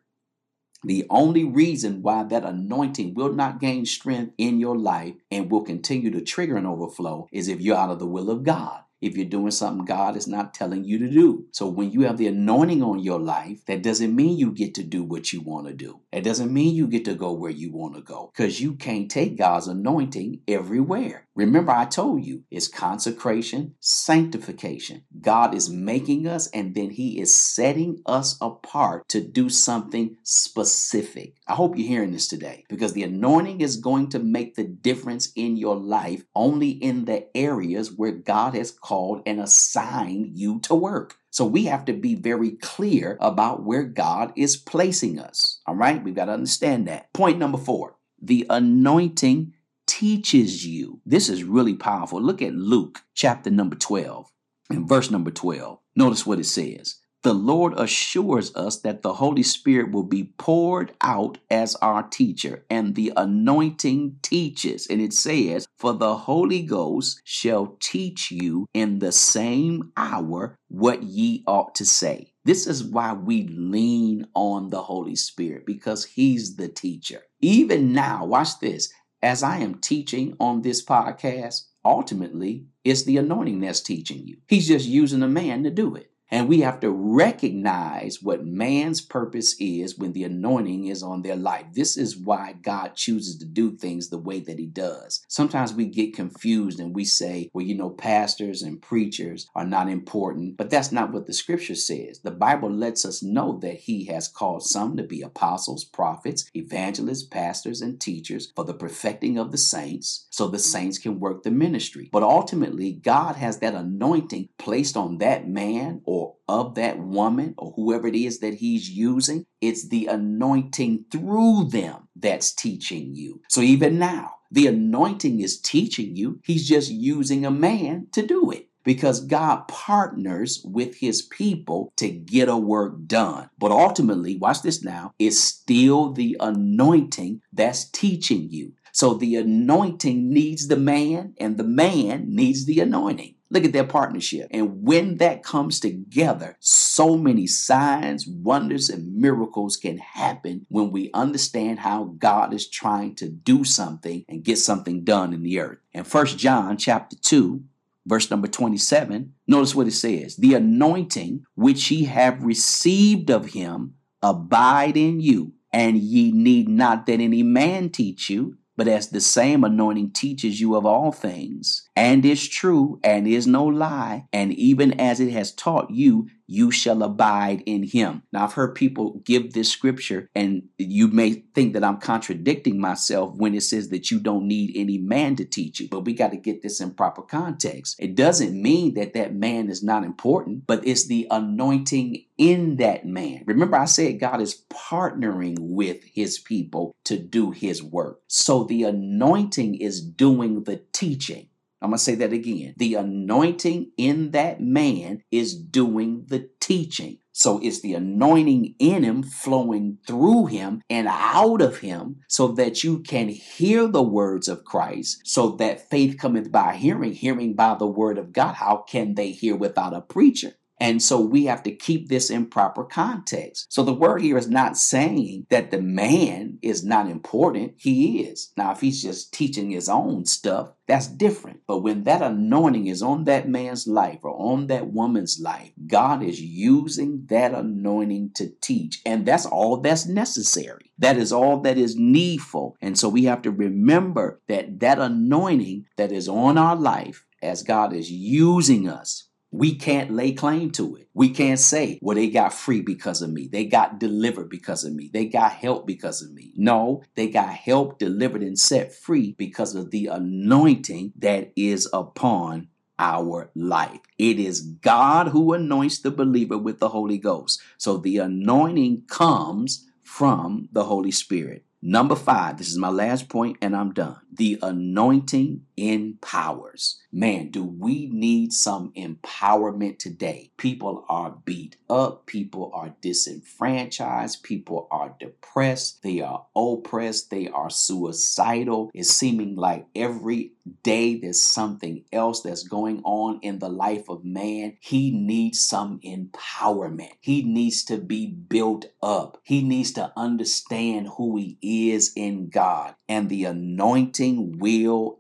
The 0.84 1.06
only 1.10 1.44
reason 1.44 2.02
why 2.02 2.24
that 2.24 2.46
anointing 2.46 3.14
will 3.14 3.34
not 3.34 3.60
gain 3.60 3.86
strength 3.86 4.34
in 4.38 4.60
your 4.60 4.78
life 4.78 5.16
and 5.30 5.52
will 5.52 5.64
continue 5.64 6.10
to 6.12 6.22
trigger 6.22 6.56
an 6.56 6.66
overflow 6.66 7.28
is 7.34 7.50
if 7.50 7.60
you're 7.60 7.76
out 7.76 7.90
of 7.90 8.00
the 8.00 8.08
will 8.08 8.30
of 8.30 8.44
God 8.44 8.82
if 9.02 9.16
you're 9.16 9.26
doing 9.26 9.52
something 9.52 9.86
God 9.86 10.16
is 10.18 10.28
not 10.28 10.54
telling 10.54 10.84
you 10.84 11.00
to 11.00 11.10
do. 11.10 11.46
So 11.52 11.68
when 11.68 11.92
you 11.92 12.02
have 12.02 12.18
the 12.18 12.28
anointing 12.28 12.84
on 12.84 13.00
your 13.00 13.20
life, 13.20 13.66
that 13.66 13.84
doesn't 13.84 14.16
mean 14.16 14.38
you 14.38 14.52
get 14.52 14.76
to 14.76 14.84
do 14.84 15.04
what 15.04 15.32
you 15.34 15.42
want 15.42 15.68
to 15.68 15.74
do. 15.74 16.02
It 16.12 16.24
doesn't 16.24 16.54
mean 16.54 16.76
you 16.76 16.88
get 16.88 17.06
to 17.06 17.16
go 17.16 17.32
where 17.32 17.52
you 17.52 17.72
want 17.72 17.96
to 17.96 18.02
go 18.02 18.32
because 18.36 18.62
you 18.62 18.76
can't 18.76 19.10
take 19.10 19.38
God's 19.38 19.68
anointing 19.68 20.42
everywhere. 20.48 21.28
Remember, 21.36 21.72
I 21.72 21.86
told 21.86 22.26
you 22.26 22.44
it's 22.52 22.68
consecration, 22.68 23.76
sanctification. 23.80 25.04
God 25.22 25.54
is 25.54 25.70
making 25.70 26.28
us 26.28 26.50
and 26.50 26.76
then 26.76 26.90
He 26.90 27.20
is 27.20 27.34
setting 27.34 28.02
us 28.06 28.38
apart 28.42 29.08
to 29.10 29.22
do 29.22 29.50
something 29.50 30.18
specific. 30.24 31.36
I 31.48 31.54
hope 31.54 31.78
you're 31.78 31.88
hearing 31.88 32.12
this 32.12 32.28
today 32.28 32.66
because 32.68 32.94
the 32.94 33.04
anointing 33.04 33.62
is 33.62 33.78
going 33.78 34.10
to 34.10 34.20
make 34.20 34.56
the 34.56 34.66
difference 34.66 35.32
in 35.36 35.56
your 35.56 35.78
life 35.78 36.24
only 36.36 36.72
in 36.72 37.06
the 37.06 37.26
areas 37.36 37.94
where 37.96 38.12
God 38.12 38.54
has 38.56 38.72
called 38.72 38.89
and 39.26 39.40
assigned 39.40 40.38
you 40.38 40.60
to 40.62 40.76
work. 40.76 41.16
So 41.32 41.46
we 41.46 41.66
have 41.66 41.86
to 41.86 41.94
be 41.94 42.16
very 42.16 42.52
clear 42.52 43.18
about 43.22 43.64
where 43.64 43.84
God 43.84 44.34
is 44.36 44.58
placing 44.58 45.20
us. 45.20 45.62
All 45.66 45.76
right, 45.76 46.04
we've 46.04 46.16
got 46.16 46.26
to 46.26 46.34
understand 46.34 46.88
that. 46.88 47.14
Point 47.14 47.38
number 47.38 47.58
four 47.58 47.96
the 48.22 48.46
anointing 48.50 49.54
teaches 49.88 50.66
you. 50.66 51.02
This 51.06 51.30
is 51.30 51.44
really 51.44 51.76
powerful. 51.76 52.22
Look 52.22 52.42
at 52.42 52.54
Luke 52.54 53.02
chapter 53.14 53.50
number 53.50 53.76
12 53.76 54.30
and 54.70 54.88
verse 54.88 55.10
number 55.10 55.32
12. 55.32 55.80
Notice 55.96 56.26
what 56.26 56.40
it 56.40 56.46
says 56.46 57.00
the 57.22 57.34
Lord 57.34 57.74
assures 57.78 58.56
us 58.56 58.80
that 58.82 59.02
the 59.02 59.14
Holy 59.14 59.44
Spirit 59.44 59.92
will 59.92 60.04
be 60.04 60.24
poured 60.38 60.94
out 61.02 61.38
as 61.50 61.76
our 61.76 62.04
teacher, 62.04 62.64
and 62.70 62.96
the 62.96 63.12
anointing 63.18 64.18
teaches. 64.22 64.88
And 64.88 65.02
it 65.02 65.12
says, 65.12 65.68
For 65.78 65.94
the 65.94 66.16
Holy 66.16 66.62
Ghost 66.62 67.22
shall 67.26 67.76
teach 67.82 68.32
you 68.32 68.68
in 68.74 69.00
the 69.00 69.12
same 69.12 69.92
hour 69.98 70.56
what 70.70 71.04
ye 71.04 71.44
ought 71.46 71.76
to 71.76 71.86
say. 71.86 72.32
This 72.46 72.68
is 72.68 72.84
why 72.84 73.14
we 73.14 73.48
lean 73.48 74.28
on 74.34 74.70
the 74.70 74.82
Holy 74.84 75.16
Spirit 75.16 75.66
because 75.66 76.06
He's 76.06 76.56
the 76.56 76.70
teacher. 76.70 77.24
Even 77.42 77.92
now, 77.92 78.26
watch 78.26 78.60
this. 78.60 78.92
As 79.22 79.44
I 79.44 79.58
am 79.58 79.76
teaching 79.76 80.38
on 80.40 80.62
this 80.62 80.84
podcast, 80.84 81.66
ultimately, 81.84 82.68
it's 82.86 83.04
the 83.04 83.18
anointing 83.18 83.60
that's 83.60 83.82
teaching 83.82 84.26
you. 84.26 84.38
He's 84.48 84.70
just 84.70 84.88
using 84.88 85.22
a 85.22 85.28
man 85.28 85.64
to 85.64 85.70
do 85.70 85.96
it. 85.96 86.09
And 86.32 86.48
we 86.48 86.62
have 86.62 86.80
to 86.82 86.92
recognize 86.92 88.22
what 88.22 88.46
man's 88.46 89.02
purpose 89.02 89.56
is 89.60 89.98
when 89.98 90.14
the 90.14 90.24
anointing 90.24 90.86
is 90.86 91.02
on 91.02 91.24
their 91.24 91.36
life. 91.36 91.66
This 91.74 91.98
is 91.98 92.16
why 92.16 92.54
God 92.62 92.96
chooses 92.96 93.38
to 93.40 93.46
do 93.46 93.76
things 93.76 94.10
the 94.10 94.20
way 94.20 94.40
that 94.42 94.60
He 94.60 94.68
does. 94.68 95.26
Sometimes 95.28 95.74
we 95.74 95.86
get 95.86 96.16
confused 96.16 96.80
and 96.80 96.96
we 96.96 97.04
say, 97.04 97.50
well, 97.54 97.66
you 97.66 97.76
know, 97.76 97.90
pastors 97.90 98.62
and 98.62 98.82
preachers 98.82 99.48
are 99.56 99.66
not 99.66 99.90
important, 99.90 100.58
but 100.58 100.70
that's 100.70 100.92
not 100.92 101.12
what 101.12 101.26
the 101.26 101.34
scripture 101.34 101.76
says. 101.76 102.20
The 102.20 102.32
Bible 102.32 102.72
lets 102.72 103.06
us 103.06 103.24
know 103.24 103.58
that 103.64 103.76
He 103.76 104.06
has 104.06 104.28
called 104.28 104.64
some 104.64 104.98
to 104.98 105.04
be 105.04 105.22
apostles, 105.22 105.84
prophets, 105.84 106.50
evangelists, 106.54 107.24
pastors, 107.24 107.82
and 107.82 108.00
teachers 108.00 108.52
for 108.56 108.66
the 108.66 108.74
perfecting 108.74 109.40
of 109.40 109.52
the 109.52 109.58
saints 109.58 110.28
so 110.30 110.48
the 110.48 110.60
saints 110.60 111.00
can 111.00 111.20
work 111.20 111.44
the 111.44 111.52
ministry. 111.52 112.10
But 112.12 112.24
ultimately, 112.24 112.94
God 112.94 113.36
has 113.36 113.60
that 113.60 113.74
anointing 113.74 114.50
placed 114.58 114.96
on 114.96 115.18
that 115.18 115.48
man 115.48 116.02
or 116.06 116.19
of 116.48 116.76
that 116.76 117.00
woman 117.00 117.54
or 117.58 117.72
whoever 117.76 118.08
it 118.08 118.16
is 118.16 118.40
that 118.40 118.56
he's 118.56 118.90
using. 118.90 119.46
It's 119.62 119.88
the 119.90 120.08
anointing 120.08 121.06
through 121.12 121.70
them 121.70 122.08
that's 122.16 122.54
teaching 122.54 123.16
you. 123.16 123.42
So 123.50 123.62
even 123.62 124.00
now, 124.00 124.32
the 124.52 124.68
anointing 124.68 125.42
is 125.42 125.60
teaching 125.60 126.16
you. 126.16 126.40
He's 126.44 126.68
just 126.68 126.92
using 126.92 127.46
a 127.46 127.52
man 127.52 128.08
to 128.14 128.26
do 128.26 128.52
it 128.52 128.70
because 128.84 129.26
God 129.26 129.68
partners 129.68 130.62
with 130.66 130.98
his 130.98 131.22
people 131.22 131.94
to 131.98 132.10
get 132.10 132.50
a 132.50 132.58
work 132.58 133.06
done. 133.06 133.50
But 133.60 133.72
ultimately, 133.72 134.38
watch 134.38 134.62
this 134.62 134.84
now, 134.84 135.14
it's 135.20 135.40
still 135.40 136.12
the 136.12 136.38
anointing 136.40 137.42
that's 137.54 137.90
teaching 137.90 138.50
you. 138.50 138.74
So 138.92 139.14
the 139.14 139.36
anointing 139.36 140.30
needs 140.30 140.68
the 140.68 140.78
man, 140.78 141.36
and 141.40 141.58
the 141.58 141.64
man 141.64 142.26
needs 142.28 142.66
the 142.66 142.80
anointing. 142.80 143.36
Look 143.52 143.66
at 143.66 143.74
their 143.74 143.84
partnership. 143.84 144.48
And 144.52 144.84
when 144.84 145.18
that 145.18 145.42
comes 145.42 145.80
together, 145.80 146.56
so 146.60 147.18
many 147.18 147.48
signs, 147.48 148.28
wonders, 148.28 148.90
and 148.90 149.16
miracles 149.16 149.76
can 149.76 149.98
happen 149.98 150.68
when 150.70 150.92
we 150.92 151.10
understand 151.14 151.80
how 151.80 152.16
God 152.20 152.54
is 152.54 152.70
trying 152.70 153.16
to 153.16 153.28
do 153.28 153.64
something 153.64 154.24
and 154.30 154.44
get 154.44 154.60
something 154.60 155.04
done 155.04 155.34
in 155.34 155.42
the 155.42 155.60
earth. 155.60 155.80
And 155.96 156.06
First 156.06 156.38
John 156.38 156.78
chapter 156.78 157.16
2, 157.16 157.64
verse 158.06 158.30
number 158.30 158.48
27, 158.48 159.34
notice 159.48 159.74
what 159.74 159.88
it 159.88 159.94
says. 159.94 160.36
The 160.36 160.54
anointing 160.54 161.44
which 161.56 161.90
ye 161.90 162.04
have 162.06 162.44
received 162.44 163.32
of 163.32 163.54
him 163.54 163.96
abide 164.22 164.96
in 164.96 165.22
you, 165.22 165.54
and 165.74 165.98
ye 165.98 166.32
need 166.32 166.70
not 166.70 167.08
that 167.08 167.20
any 167.20 167.42
man 167.42 167.90
teach 167.90 168.30
you, 168.30 168.59
but 168.80 168.88
as 168.88 169.10
the 169.10 169.20
same 169.20 169.66
anointing 169.66 170.10
teaches 170.12 170.62
you 170.62 170.74
of 170.74 170.86
all 170.86 171.12
things, 171.12 171.90
and 171.98 172.24
is 172.24 172.48
true, 172.48 172.98
and 173.04 173.28
is 173.28 173.46
no 173.46 173.66
lie, 173.66 174.26
and 174.32 174.54
even 174.54 174.98
as 174.98 175.20
it 175.20 175.30
has 175.34 175.54
taught 175.54 175.92
you, 175.92 176.30
you 176.50 176.72
shall 176.72 177.04
abide 177.04 177.62
in 177.68 177.84
him. 177.84 178.24
Now, 178.34 178.46
I've 178.46 178.54
heard 178.54 178.74
people 178.74 179.22
give 179.24 179.54
this 179.54 179.70
scripture, 179.70 180.28
and 180.34 180.64
you 180.80 181.08
may 181.08 181.44
think 181.54 181.74
that 181.74 181.84
I'm 181.84 182.00
contradicting 182.00 182.82
myself 182.82 183.36
when 183.36 183.54
it 183.54 183.62
says 183.62 183.90
that 183.90 184.10
you 184.10 184.20
don't 184.20 184.48
need 184.48 184.72
any 184.76 184.98
man 184.98 185.36
to 185.36 185.46
teach 185.46 185.80
you, 185.80 185.88
but 185.90 186.06
we 186.06 186.14
got 186.14 186.32
to 186.32 186.38
get 186.38 186.64
this 186.64 186.82
in 186.82 186.96
proper 186.96 187.22
context. 187.22 187.98
It 188.00 188.16
doesn't 188.16 188.60
mean 188.60 188.96
that 188.96 189.14
that 189.14 189.36
man 189.36 189.70
is 189.70 189.84
not 189.84 190.04
important, 190.04 190.66
but 190.66 190.86
it's 190.88 191.06
the 191.06 191.28
anointing 191.30 192.26
in 192.40 192.78
that 192.78 193.06
man. 193.06 193.44
Remember, 193.46 193.78
I 193.78 193.86
said 193.86 194.20
God 194.20 194.42
is 194.42 194.64
partnering 194.72 195.58
with 195.60 196.04
his 196.04 196.40
people 196.40 196.96
to 197.04 197.20
do 197.20 197.52
his 197.52 197.84
work. 197.84 198.22
So 198.28 198.64
the 198.64 198.86
anointing 198.86 199.76
is 199.76 200.02
doing 200.02 200.64
the 200.64 200.82
teaching. 200.94 201.49
I'm 201.82 201.92
going 201.92 201.98
to 201.98 202.04
say 202.04 202.16
that 202.16 202.34
again. 202.34 202.74
The 202.78 202.96
anointing 202.96 203.92
in 203.98 204.32
that 204.32 204.60
man 204.62 205.24
is 205.32 205.56
doing 205.56 206.26
the 206.28 206.50
teaching. 206.60 207.20
So 207.32 207.58
it's 207.64 207.80
the 207.80 207.94
anointing 207.94 208.76
in 208.80 209.04
him 209.04 209.24
flowing 209.24 210.00
through 210.06 210.48
him 210.48 210.82
and 210.90 211.08
out 211.08 211.62
of 211.62 211.78
him 211.78 212.18
so 212.28 212.50
that 212.50 212.84
you 212.84 213.00
can 213.00 213.30
hear 213.30 213.88
the 213.88 214.04
words 214.04 214.50
of 214.50 214.66
Christ, 214.66 215.22
so 215.24 215.52
that 215.52 215.90
faith 215.90 216.18
cometh 216.18 216.52
by 216.52 216.76
hearing, 216.76 217.14
hearing 217.14 217.54
by 217.54 217.76
the 217.76 217.88
word 217.88 218.18
of 218.18 218.34
God. 218.34 218.56
How 218.56 218.84
can 218.86 219.16
they 219.16 219.32
hear 219.32 219.56
without 219.56 219.94
a 219.94 220.02
preacher? 220.02 220.56
And 220.80 221.02
so 221.02 221.20
we 221.20 221.46
have 221.46 221.64
to 221.64 221.72
keep 221.72 222.08
this 222.08 222.30
in 222.30 222.46
proper 222.46 222.84
context. 222.84 223.68
So 223.70 223.84
the 223.84 223.94
word 223.94 224.22
here 224.22 224.38
is 224.38 224.50
not 224.50 224.78
saying 224.78 225.48
that 225.50 225.72
the 225.72 225.82
man 225.82 226.58
is 226.62 226.86
not 226.86 227.10
important. 227.10 227.74
He 227.78 228.22
is. 228.22 228.52
Now, 228.56 228.72
if 228.72 228.82
he's 228.82 229.02
just 229.02 229.34
teaching 229.34 229.72
his 229.72 229.90
own 229.90 230.26
stuff, 230.26 230.70
that's 230.88 231.08
different. 231.08 231.62
But 231.68 231.80
when 231.80 232.04
that 232.06 232.22
anointing 232.22 232.88
is 232.88 233.04
on 233.04 233.26
that 233.26 233.48
man's 233.48 233.88
life 233.88 234.20
or 234.24 234.32
on 234.32 234.68
that 234.68 234.88
woman's 234.88 235.40
life, 235.40 235.72
God 235.86 236.24
is 236.24 236.42
using 236.42 237.26
that 237.28 237.54
anointing 237.54 238.32
to 238.36 238.50
teach. 238.62 239.02
And 239.06 239.26
that's 239.26 239.46
all 239.46 239.78
that's 239.78 240.08
necessary. 240.08 240.92
That 240.98 241.18
is 241.18 241.32
all 241.32 241.62
that 241.62 241.78
is 241.78 241.96
needful. 241.96 242.76
And 242.82 242.98
so 242.98 243.10
we 243.10 243.26
have 243.26 243.42
to 243.44 243.52
remember 243.52 244.42
that 244.48 244.80
that 244.80 245.00
anointing 245.00 245.86
that 245.98 246.12
is 246.12 246.28
on 246.28 246.58
our 246.58 246.76
life 246.76 247.26
as 247.42 247.64
God 247.64 247.94
is 247.94 248.12
using 248.12 248.90
us 248.90 249.29
we 249.52 249.76
can't 249.76 250.12
lay 250.12 250.32
claim 250.32 250.72
to 250.72 250.96
it. 250.96 251.08
We 251.14 251.30
can't 251.30 251.60
say, 251.60 252.00
well, 252.02 252.16
they 252.16 252.30
got 252.30 252.54
free 252.54 252.82
because 252.82 253.22
of 253.22 253.32
me. 253.32 253.48
They 253.52 253.66
got 253.66 254.00
delivered 254.00 254.50
because 254.50 254.84
of 254.84 254.94
me. 254.94 255.10
They 255.12 255.26
got 255.26 255.52
help 255.54 255.88
because 255.88 256.22
of 256.22 256.32
me. 256.32 256.54
No, 256.56 257.04
they 257.16 257.30
got 257.30 257.50
help, 257.50 257.98
delivered, 257.98 258.44
and 258.44 258.60
set 258.60 258.94
free 258.94 259.36
because 259.38 259.76
of 259.76 259.92
the 259.92 260.08
anointing 260.08 261.14
that 261.18 261.52
is 261.56 261.90
upon 261.92 262.68
our 263.00 263.50
life. 263.56 264.02
It 264.18 264.40
is 264.40 264.62
God 264.62 265.30
who 265.30 265.54
anoints 265.54 266.00
the 266.00 266.12
believer 266.12 266.58
with 266.58 266.80
the 266.80 266.90
Holy 266.90 267.18
Ghost. 267.18 267.62
So 267.78 267.98
the 267.98 268.18
anointing 268.18 269.06
comes 269.08 269.88
from 270.04 270.70
the 270.72 270.84
Holy 270.84 271.12
Spirit. 271.12 271.66
Number 271.82 272.16
five, 272.16 272.58
this 272.58 272.68
is 272.68 272.78
my 272.78 272.90
last 272.90 273.30
point, 273.30 273.58
and 273.62 273.74
I'm 273.74 273.94
done. 273.94 274.18
The 274.34 274.60
anointing 274.62 275.62
empowers. 275.80 277.02
Man, 277.12 277.50
do 277.50 277.64
we 277.64 278.08
need 278.08 278.54
some 278.54 278.92
empowerment 278.96 279.98
today? 279.98 280.52
People 280.58 281.06
are 281.10 281.38
beat 281.44 281.78
up, 281.90 282.26
people 282.26 282.72
are 282.74 282.94
disenfranchised, 283.02 284.44
people 284.44 284.88
are 284.92 285.16
depressed, 285.20 286.04
they 286.04 286.22
are 286.22 286.46
oppressed, 286.56 287.32
they 287.32 287.48
are 287.48 287.70
suicidal. 287.70 288.92
It's 288.94 289.10
seeming 289.10 289.56
like 289.56 289.88
every 289.96 290.54
day 290.84 291.20
there's 291.20 291.42
something 291.42 292.04
else 292.14 292.42
that's 292.42 292.64
going 292.64 293.02
on 293.04 293.40
in 293.42 293.60
the 293.60 293.70
life 293.70 294.10
of 294.10 294.24
man. 294.24 294.78
He 294.80 295.12
needs 295.12 295.60
some 295.60 296.00
empowerment, 296.06 297.14
he 297.22 297.42
needs 297.42 297.84
to 297.86 297.98
be 297.98 298.28
built 298.28 298.86
up, 299.02 299.40
he 299.44 299.64
needs 299.64 299.94
to 299.94 300.12
understand 300.16 301.08
who 301.18 301.38
he 301.38 301.92
is 301.92 302.14
in 302.16 302.50
God, 302.50 302.96
and 303.08 303.30
the 303.30 303.46
anointing 303.46 304.60
will 304.60 305.20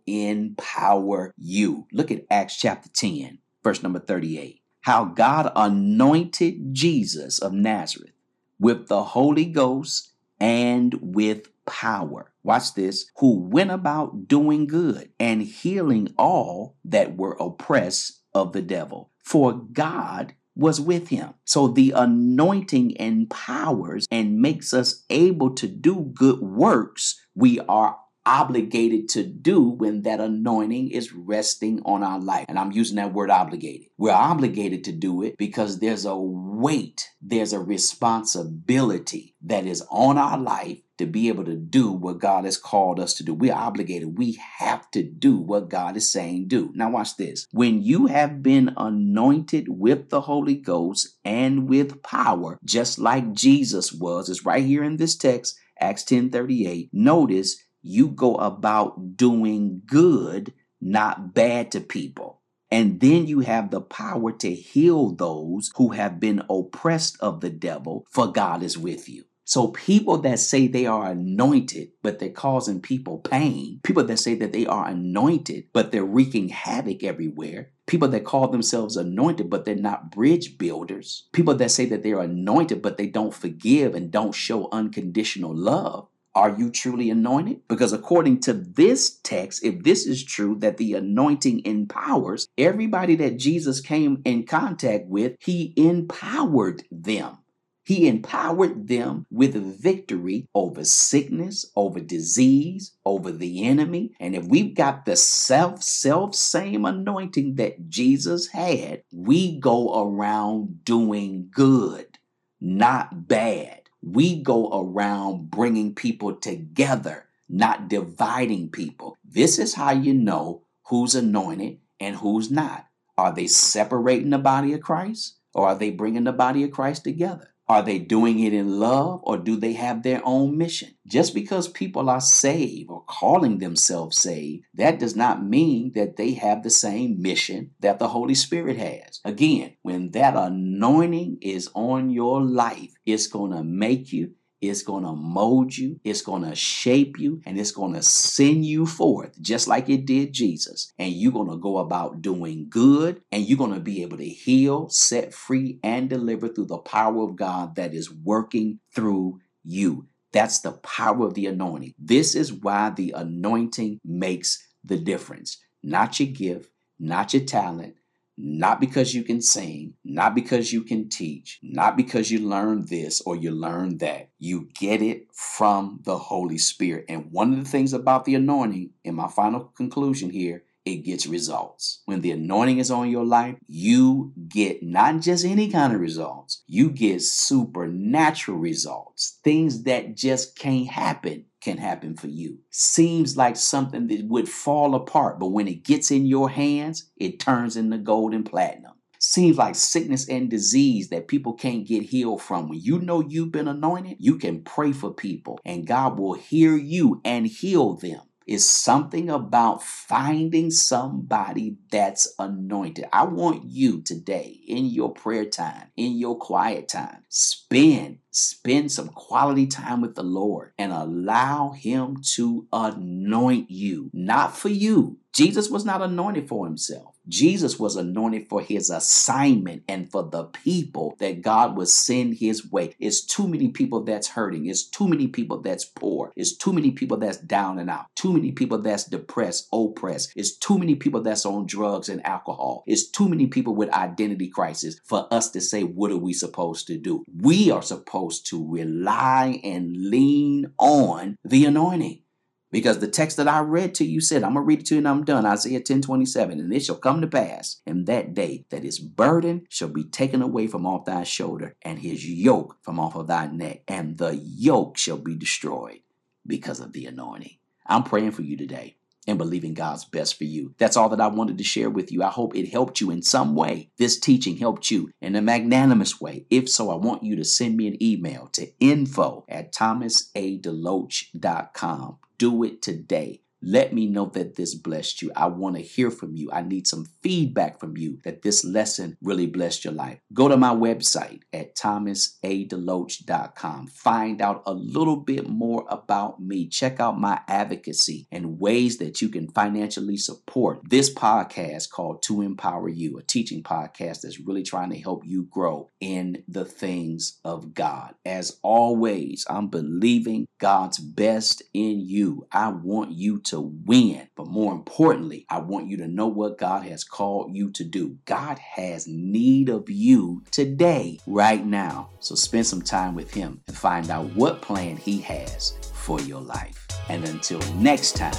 empower 0.49 1.33
you. 1.37 1.87
Look 1.91 2.11
at 2.11 2.25
Acts 2.29 2.57
chapter 2.57 2.89
10, 2.89 3.39
verse 3.63 3.83
number 3.83 3.99
38. 3.99 4.61
How 4.81 5.05
God 5.05 5.51
anointed 5.55 6.73
Jesus 6.73 7.39
of 7.39 7.53
Nazareth 7.53 8.13
with 8.59 8.87
the 8.87 9.03
Holy 9.03 9.45
Ghost 9.45 10.13
and 10.39 10.95
with 11.01 11.47
power. 11.65 12.31
Watch 12.43 12.73
this. 12.73 13.11
Who 13.17 13.39
went 13.39 13.71
about 13.71 14.27
doing 14.27 14.67
good 14.67 15.11
and 15.19 15.41
healing 15.41 16.13
all 16.17 16.77
that 16.85 17.17
were 17.17 17.37
oppressed 17.39 18.21
of 18.33 18.53
the 18.53 18.61
devil. 18.61 19.11
For 19.23 19.53
God 19.53 20.33
was 20.55 20.81
with 20.81 21.09
him. 21.09 21.33
So 21.45 21.67
the 21.67 21.91
anointing 21.95 22.91
empowers 22.97 24.07
and 24.09 24.41
makes 24.41 24.73
us 24.73 25.05
able 25.09 25.51
to 25.55 25.67
do 25.67 26.11
good 26.13 26.39
works 26.39 27.21
we 27.35 27.59
are 27.61 27.97
obligated 28.25 29.09
to 29.09 29.23
do 29.23 29.61
when 29.61 30.03
that 30.03 30.19
anointing 30.19 30.91
is 30.91 31.13
resting 31.13 31.81
on 31.85 32.03
our 32.03 32.19
life. 32.19 32.45
And 32.47 32.59
I'm 32.59 32.71
using 32.71 32.97
that 32.97 33.13
word 33.13 33.29
obligated. 33.29 33.87
We're 33.97 34.11
obligated 34.11 34.83
to 34.85 34.91
do 34.91 35.23
it 35.23 35.37
because 35.37 35.79
there's 35.79 36.05
a 36.05 36.15
weight, 36.15 37.09
there's 37.21 37.53
a 37.53 37.59
responsibility 37.59 39.35
that 39.43 39.65
is 39.65 39.83
on 39.89 40.17
our 40.17 40.37
life 40.37 40.79
to 40.99 41.05
be 41.05 41.29
able 41.29 41.45
to 41.45 41.55
do 41.55 41.91
what 41.91 42.19
God 42.19 42.43
has 42.43 42.57
called 42.57 42.99
us 42.99 43.13
to 43.15 43.23
do. 43.23 43.33
We're 43.33 43.53
obligated. 43.53 44.17
We 44.17 44.37
have 44.57 44.91
to 44.91 45.01
do 45.01 45.37
what 45.37 45.69
God 45.69 45.95
is 45.95 46.11
saying 46.11 46.49
do. 46.49 46.71
Now 46.75 46.91
watch 46.91 47.15
this. 47.15 47.47
When 47.51 47.81
you 47.81 48.07
have 48.07 48.43
been 48.43 48.73
anointed 48.75 49.67
with 49.69 50.09
the 50.09 50.21
Holy 50.21 50.55
Ghost 50.55 51.17
and 51.23 51.69
with 51.69 52.03
power, 52.03 52.59
just 52.65 52.99
like 52.99 53.33
Jesus 53.33 53.93
was, 53.93 54.29
it's 54.29 54.45
right 54.45 54.63
here 54.63 54.83
in 54.83 54.97
this 54.97 55.15
text, 55.15 55.57
Acts 55.79 56.03
10:38. 56.03 56.89
Notice 56.91 57.63
you 57.81 58.09
go 58.09 58.35
about 58.35 59.17
doing 59.17 59.81
good, 59.85 60.53
not 60.81 61.33
bad 61.33 61.71
to 61.71 61.81
people. 61.81 62.41
And 62.71 62.99
then 62.99 63.25
you 63.25 63.39
have 63.39 63.71
the 63.71 63.81
power 63.81 64.31
to 64.31 64.53
heal 64.53 65.11
those 65.11 65.71
who 65.75 65.89
have 65.89 66.19
been 66.19 66.43
oppressed 66.49 67.17
of 67.19 67.41
the 67.41 67.49
devil, 67.49 68.05
for 68.11 68.31
God 68.31 68.61
is 68.61 68.77
with 68.77 69.09
you. 69.09 69.23
So, 69.43 69.69
people 69.69 70.19
that 70.19 70.37
say 70.37 70.67
they 70.67 70.85
are 70.85 71.09
anointed, 71.09 71.93
but 72.03 72.19
they're 72.19 72.29
causing 72.29 72.81
people 72.81 73.17
pain, 73.17 73.79
people 73.81 74.03
that 74.03 74.17
say 74.17 74.35
that 74.35 74.53
they 74.53 74.67
are 74.67 74.87
anointed, 74.87 75.69
but 75.73 75.91
they're 75.91 76.05
wreaking 76.05 76.49
havoc 76.49 77.03
everywhere, 77.03 77.71
people 77.87 78.09
that 78.09 78.25
call 78.25 78.49
themselves 78.49 78.95
anointed, 78.95 79.49
but 79.49 79.65
they're 79.65 79.73
not 79.73 80.11
bridge 80.11 80.59
builders, 80.59 81.27
people 81.33 81.55
that 81.55 81.71
say 81.71 81.87
that 81.87 82.03
they're 82.03 82.19
anointed, 82.19 82.83
but 82.83 82.97
they 82.97 83.07
don't 83.07 83.33
forgive 83.33 83.95
and 83.95 84.11
don't 84.11 84.35
show 84.35 84.69
unconditional 84.71 85.55
love. 85.55 86.07
Are 86.39 86.55
you 86.57 86.69
truly 86.71 87.09
anointed? 87.09 87.67
Because 87.67 87.91
according 87.91 88.39
to 88.43 88.53
this 88.53 89.19
text, 89.23 89.61
if 89.61 89.83
this 89.83 90.05
is 90.05 90.23
true, 90.23 90.55
that 90.59 90.77
the 90.77 90.93
anointing 90.93 91.65
empowers 91.65 92.47
everybody 92.57 93.15
that 93.17 93.37
Jesus 93.37 93.81
came 93.81 94.21
in 94.23 94.45
contact 94.45 95.07
with, 95.07 95.35
he 95.41 95.73
empowered 95.75 96.83
them. 96.91 97.39
He 97.83 98.07
empowered 98.07 98.87
them 98.87 99.25
with 99.29 99.53
victory 99.81 100.47
over 100.55 100.85
sickness, 100.85 101.69
over 101.75 101.99
disease, 101.99 102.93
over 103.05 103.33
the 103.33 103.65
enemy. 103.65 104.13
And 104.21 104.33
if 104.33 104.45
we've 104.45 104.73
got 104.73 105.03
the 105.03 105.17
self, 105.17 105.83
self 105.83 106.35
same 106.35 106.85
anointing 106.85 107.55
that 107.55 107.89
Jesus 107.89 108.47
had, 108.47 109.03
we 109.11 109.59
go 109.59 110.05
around 110.05 110.85
doing 110.85 111.49
good, 111.51 112.17
not 112.61 113.27
bad. 113.27 113.78
We 114.01 114.41
go 114.41 114.69
around 114.71 115.51
bringing 115.51 115.93
people 115.93 116.35
together, 116.35 117.27
not 117.47 117.89
dividing 117.89 118.69
people. 118.69 119.17
This 119.23 119.59
is 119.59 119.73
how 119.73 119.91
you 119.91 120.13
know 120.13 120.63
who's 120.87 121.15
anointed 121.15 121.79
and 121.99 122.15
who's 122.15 122.49
not. 122.49 122.85
Are 123.17 123.33
they 123.33 123.47
separating 123.47 124.29
the 124.29 124.37
body 124.37 124.73
of 124.73 124.81
Christ 124.81 125.37
or 125.53 125.67
are 125.67 125.75
they 125.75 125.91
bringing 125.91 126.23
the 126.23 126.31
body 126.31 126.63
of 126.63 126.71
Christ 126.71 127.03
together? 127.03 127.48
Are 127.69 127.83
they 127.83 127.99
doing 127.99 128.39
it 128.39 128.51
in 128.51 128.79
love 128.79 129.19
or 129.23 129.37
do 129.37 129.55
they 129.55 129.73
have 129.73 130.01
their 130.01 130.21
own 130.25 130.57
mission? 130.57 130.95
Just 131.05 131.35
because 131.35 131.67
people 131.67 132.09
are 132.09 132.19
saved 132.19 132.89
or 132.89 133.03
calling 133.07 133.59
themselves 133.59 134.17
saved, 134.17 134.65
that 134.73 134.97
does 134.97 135.15
not 135.15 135.45
mean 135.45 135.91
that 135.93 136.17
they 136.17 136.33
have 136.33 136.63
the 136.63 136.71
same 136.71 137.21
mission 137.21 137.71
that 137.79 137.99
the 137.99 138.07
Holy 138.07 138.33
Spirit 138.33 138.77
has. 138.77 139.21
Again, 139.23 139.75
when 139.83 140.09
that 140.11 140.35
anointing 140.35 141.37
is 141.41 141.69
on 141.75 142.09
your 142.09 142.41
life, 142.41 142.91
it's 143.05 143.27
going 143.27 143.51
to 143.51 143.63
make 143.63 144.11
you 144.11 144.31
it's 144.61 144.81
going 144.81 145.03
to 145.03 145.13
mold 145.13 145.77
you, 145.77 145.99
it's 146.03 146.21
going 146.21 146.43
to 146.43 146.55
shape 146.55 147.17
you, 147.19 147.41
and 147.45 147.59
it's 147.59 147.71
going 147.71 147.93
to 147.93 148.01
send 148.01 148.65
you 148.65 148.85
forth 148.85 149.39
just 149.41 149.67
like 149.67 149.89
it 149.89 150.05
did 150.05 150.33
Jesus. 150.33 150.91
And 150.97 151.13
you're 151.13 151.31
going 151.31 151.49
to 151.49 151.57
go 151.57 151.77
about 151.77 152.21
doing 152.21 152.67
good, 152.69 153.21
and 153.31 153.43
you're 153.43 153.57
going 153.57 153.73
to 153.73 153.79
be 153.79 154.01
able 154.01 154.17
to 154.17 154.27
heal, 154.27 154.89
set 154.89 155.33
free, 155.33 155.79
and 155.83 156.09
deliver 156.09 156.49
through 156.49 156.65
the 156.65 156.77
power 156.77 157.23
of 157.23 157.35
God 157.35 157.75
that 157.75 157.93
is 157.93 158.11
working 158.11 158.79
through 158.93 159.39
you. 159.63 160.07
That's 160.31 160.59
the 160.59 160.73
power 160.73 161.25
of 161.25 161.33
the 161.33 161.47
anointing. 161.47 161.95
This 161.97 162.35
is 162.35 162.53
why 162.53 162.91
the 162.91 163.13
anointing 163.15 163.99
makes 164.03 164.63
the 164.83 164.97
difference. 164.97 165.57
Not 165.81 166.19
your 166.19 166.29
gift, 166.29 166.71
not 166.99 167.33
your 167.33 167.43
talent, 167.45 167.95
not 168.41 168.79
because 168.79 169.13
you 169.13 169.23
can 169.23 169.41
sing, 169.41 169.95
not 170.05 170.33
because 170.33 170.71
you 170.71 170.81
can 170.81 171.09
teach, 171.09 171.59
not 171.61 171.97
because 171.97 172.31
you 172.31 172.39
learn 172.39 172.85
this 172.85 173.19
or 173.21 173.35
you 173.35 173.51
learn 173.51 173.97
that. 173.97 174.29
You 174.39 174.69
get 174.79 175.01
it 175.01 175.27
from 175.33 175.99
the 176.03 176.17
Holy 176.17 176.57
Spirit. 176.57 177.05
And 177.09 177.31
one 177.31 177.51
of 177.51 177.59
the 177.61 177.69
things 177.69 177.91
about 177.91 178.23
the 178.23 178.35
anointing, 178.35 178.91
in 179.03 179.15
my 179.15 179.27
final 179.27 179.65
conclusion 179.75 180.29
here, 180.29 180.63
it 180.85 181.03
gets 181.03 181.27
results. 181.27 182.01
When 182.05 182.21
the 182.21 182.31
anointing 182.31 182.77
is 182.77 182.89
on 182.89 183.11
your 183.11 183.25
life, 183.25 183.57
you 183.67 184.31
get 184.47 184.81
not 184.81 185.19
just 185.19 185.45
any 185.45 185.69
kind 185.69 185.93
of 185.93 185.99
results, 185.99 186.63
you 186.65 186.89
get 186.89 187.21
supernatural 187.21 188.57
results, 188.57 189.37
things 189.43 189.83
that 189.83 190.15
just 190.15 190.57
can't 190.57 190.87
happen 190.87 191.45
can 191.61 191.77
happen 191.77 192.15
for 192.15 192.27
you. 192.27 192.59
Seems 192.69 193.37
like 193.37 193.55
something 193.55 194.07
that 194.07 194.25
would 194.25 194.49
fall 194.49 194.95
apart, 194.95 195.39
but 195.39 195.49
when 195.49 195.67
it 195.67 195.83
gets 195.83 196.11
in 196.11 196.25
your 196.25 196.49
hands, 196.49 197.09
it 197.17 197.39
turns 197.39 197.75
into 197.77 197.97
gold 197.97 198.33
and 198.33 198.45
platinum. 198.45 198.93
Seems 199.19 199.57
like 199.57 199.75
sickness 199.75 200.29
and 200.29 200.49
disease 200.49 201.09
that 201.09 201.27
people 201.27 201.53
can't 201.53 201.85
get 201.85 202.03
healed 202.03 202.41
from. 202.41 202.69
When 202.69 202.79
you 202.79 202.99
know 202.99 203.21
you've 203.21 203.51
been 203.51 203.67
anointed, 203.67 204.15
you 204.19 204.37
can 204.37 204.63
pray 204.63 204.93
for 204.93 205.13
people 205.13 205.59
and 205.65 205.85
God 205.85 206.17
will 206.17 206.35
hear 206.35 206.77
you 206.77 207.19
and 207.25 207.45
heal 207.45 207.95
them 207.95 208.21
is 208.49 208.67
something 208.67 209.29
about 209.29 209.83
finding 209.83 210.71
somebody 210.71 211.77
that's 211.91 212.33
anointed. 212.39 213.05
I 213.13 213.25
want 213.25 213.63
you 213.65 214.01
today 214.01 214.59
in 214.67 214.87
your 214.87 215.13
prayer 215.13 215.45
time, 215.45 215.91
in 215.95 216.17
your 216.17 216.35
quiet 216.35 216.87
time, 216.87 217.23
spend 217.29 218.17
spend 218.31 218.91
some 218.91 219.09
quality 219.09 219.67
time 219.67 220.01
with 220.01 220.15
the 220.15 220.23
Lord 220.23 220.71
and 220.79 220.91
allow 220.91 221.71
him 221.71 222.21
to 222.35 222.67
anoint 222.73 223.69
you, 223.69 224.09
not 224.13 224.57
for 224.57 224.69
you. 224.69 225.19
Jesus 225.33 225.69
was 225.69 225.85
not 225.85 226.01
anointed 226.01 226.47
for 226.47 226.65
himself. 226.65 227.18
Jesus 227.29 227.79
was 227.79 227.95
anointed 227.95 228.49
for 228.49 228.61
his 228.61 228.89
assignment 228.89 229.83
and 229.87 230.11
for 230.11 230.23
the 230.23 230.45
people 230.45 231.15
that 231.19 231.41
God 231.41 231.77
would 231.77 231.87
send 231.87 232.35
his 232.35 232.69
way. 232.69 232.95
It's 232.99 233.21
too 233.21 233.47
many 233.47 233.69
people 233.69 234.03
that's 234.03 234.29
hurting. 234.29 234.65
It's 234.65 234.83
too 234.83 235.07
many 235.07 235.27
people 235.27 235.61
that's 235.61 235.85
poor. 235.85 236.33
It's 236.35 236.57
too 236.57 236.73
many 236.73 236.91
people 236.91 237.17
that's 237.17 237.37
down 237.37 237.79
and 237.79 237.89
out. 237.89 238.07
Too 238.15 238.33
many 238.33 238.51
people 238.51 238.79
that's 238.79 239.05
depressed, 239.05 239.69
oppressed. 239.71 240.33
It's 240.35 240.57
too 240.57 240.77
many 240.79 240.95
people 240.95 241.21
that's 241.21 241.45
on 241.45 241.67
drugs 241.67 242.09
and 242.09 242.25
alcohol. 242.25 242.83
It's 242.87 243.09
too 243.09 243.29
many 243.29 243.47
people 243.47 243.75
with 243.75 243.93
identity 243.93 244.49
crisis 244.49 244.99
for 245.05 245.31
us 245.31 245.51
to 245.51 245.61
say, 245.61 245.83
what 245.83 246.11
are 246.11 246.17
we 246.17 246.33
supposed 246.33 246.87
to 246.87 246.97
do? 246.97 247.23
We 247.33 247.69
are 247.69 247.83
supposed 247.83 248.47
to 248.47 248.67
rely 248.67 249.61
and 249.63 249.95
lean 249.95 250.73
on 250.79 251.37
the 251.43 251.65
anointing. 251.65 252.23
Because 252.71 252.99
the 252.99 253.07
text 253.07 253.37
that 253.37 253.47
I 253.47 253.61
read 253.61 253.95
to 253.95 254.05
you 254.05 254.21
said, 254.21 254.43
I'm 254.43 254.53
going 254.53 254.63
to 254.63 254.67
read 254.67 254.81
it 254.81 254.85
to 254.87 254.95
you 254.95 254.99
and 254.99 255.07
I'm 255.07 255.25
done. 255.25 255.45
Isaiah 255.45 255.79
10 255.79 256.01
27. 256.01 256.59
And 256.59 256.73
it 256.73 256.83
shall 256.83 256.97
come 256.97 257.21
to 257.21 257.27
pass 257.27 257.81
in 257.85 258.03
that 258.05 258.33
day 258.33 258.65
that 258.69 258.83
his 258.83 258.99
burden 258.99 259.65
shall 259.69 259.89
be 259.89 260.03
taken 260.03 260.41
away 260.41 260.67
from 260.67 260.85
off 260.85 261.05
thy 261.05 261.23
shoulder 261.23 261.75
and 261.81 261.99
his 261.99 262.27
yoke 262.27 262.77
from 262.81 262.99
off 262.99 263.15
of 263.15 263.27
thy 263.27 263.47
neck. 263.47 263.83
And 263.87 264.17
the 264.17 264.35
yoke 264.35 264.97
shall 264.97 265.17
be 265.17 265.35
destroyed 265.35 266.01
because 266.45 266.79
of 266.79 266.93
the 266.93 267.07
anointing. 267.07 267.57
I'm 267.87 268.03
praying 268.03 268.31
for 268.31 268.43
you 268.43 268.55
today 268.55 268.97
and 269.27 269.39
believing 269.39 269.73
God's 269.73 270.05
best 270.05 270.37
for 270.37 270.43
you. 270.43 270.75
That's 270.77 270.95
all 270.95 271.09
that 271.09 271.21
I 271.21 271.27
wanted 271.27 271.57
to 271.57 271.63
share 271.63 271.89
with 271.89 272.11
you. 272.11 272.21
I 272.23 272.29
hope 272.29 272.55
it 272.55 272.69
helped 272.69 273.01
you 273.01 273.09
in 273.11 273.23
some 273.23 273.55
way. 273.55 273.89
This 273.97 274.19
teaching 274.19 274.57
helped 274.57 274.91
you 274.91 275.09
in 275.21 275.35
a 275.35 275.41
magnanimous 275.41 276.21
way. 276.21 276.45
If 276.49 276.69
so, 276.69 276.91
I 276.91 276.95
want 276.95 277.23
you 277.23 277.35
to 277.35 277.43
send 277.43 277.77
me 277.77 277.87
an 277.87 278.01
email 278.01 278.47
to 278.53 278.71
info 278.79 279.45
at 279.49 279.73
thomasadeloach.com 279.73 282.17
do 282.39 282.63
it 282.63 282.81
today. 282.81 283.43
Let 283.61 283.93
me 283.93 284.05
know 284.05 284.27
that 284.27 284.55
this 284.55 284.73
blessed 284.73 285.21
you. 285.21 285.33
I 285.35 285.47
want 285.47 285.75
to 285.75 285.81
hear 285.81 286.09
from 286.11 286.33
you. 286.35 286.49
I 286.51 286.61
need 286.61 286.87
some 286.87 287.07
feedback 287.21 287.77
from 287.79 287.97
you 287.97 288.19
that 288.23 288.41
this 288.41 288.63
lesson 288.63 289.17
really 289.21 289.47
blessed 289.47 289.83
your 289.83 289.91
life. 289.93 290.19
Go 290.33 290.47
to 290.47 290.55
my 290.55 290.73
website 290.73 291.41
at 291.51 291.75
thomasadeloach.com. 291.75 293.87
Find 293.87 294.41
out 294.41 294.63
a 294.65 294.73
little 294.73 295.17
bit 295.17 295.49
more 295.49 295.85
about 295.89 296.41
me. 296.41 296.67
Check 296.67 297.01
out 297.01 297.19
my 297.19 297.41
advocacy 297.47 298.27
and 298.31 298.59
ways 298.59 298.97
that 298.99 299.21
you 299.21 299.29
can 299.29 299.49
financially 299.49 300.17
support 300.17 300.81
this 300.89 301.13
podcast 301.13 301.89
called 301.89 302.21
To 302.23 302.41
Empower 302.41 302.89
You, 302.89 303.17
a 303.17 303.23
teaching 303.23 303.63
podcast 303.63 304.21
that's 304.21 304.39
really 304.39 304.63
trying 304.63 304.91
to 304.91 304.99
help 304.99 305.25
you 305.25 305.43
grow 305.43 305.89
in 305.99 306.43
the 306.47 306.63
things 306.65 307.39
of 307.43 307.73
God. 307.73 308.15
As 308.25 308.57
always, 308.63 309.45
I'm 309.49 309.67
believing 309.67 310.47
God's 310.59 310.99
best 310.99 311.61
in 311.73 311.99
you. 311.99 312.47
I 312.51 312.69
want 312.69 313.11
you 313.11 313.39
to 313.39 313.48
to 313.49 313.59
win. 313.85 314.27
But 314.35 314.47
more 314.47 314.73
importantly, 314.73 315.45
I 315.49 315.59
want 315.59 315.87
you 315.87 315.97
to 315.97 316.07
know 316.07 316.27
what 316.27 316.57
God 316.57 316.83
has 316.83 317.03
called 317.03 317.55
you 317.55 317.71
to 317.71 317.83
do. 317.83 318.17
God 318.25 318.59
has 318.59 319.07
need 319.07 319.69
of 319.69 319.89
you 319.89 320.43
today, 320.51 321.19
right 321.27 321.65
now. 321.65 322.09
So 322.19 322.35
spend 322.35 322.65
some 322.65 322.81
time 322.81 323.15
with 323.15 323.33
Him 323.33 323.61
and 323.67 323.77
find 323.77 324.09
out 324.09 324.33
what 324.35 324.61
plan 324.61 324.97
He 324.97 325.19
has 325.21 325.73
for 325.93 326.19
your 326.21 326.41
life. 326.41 326.87
And 327.09 327.25
until 327.25 327.59
next 327.73 328.15
time, 328.15 328.35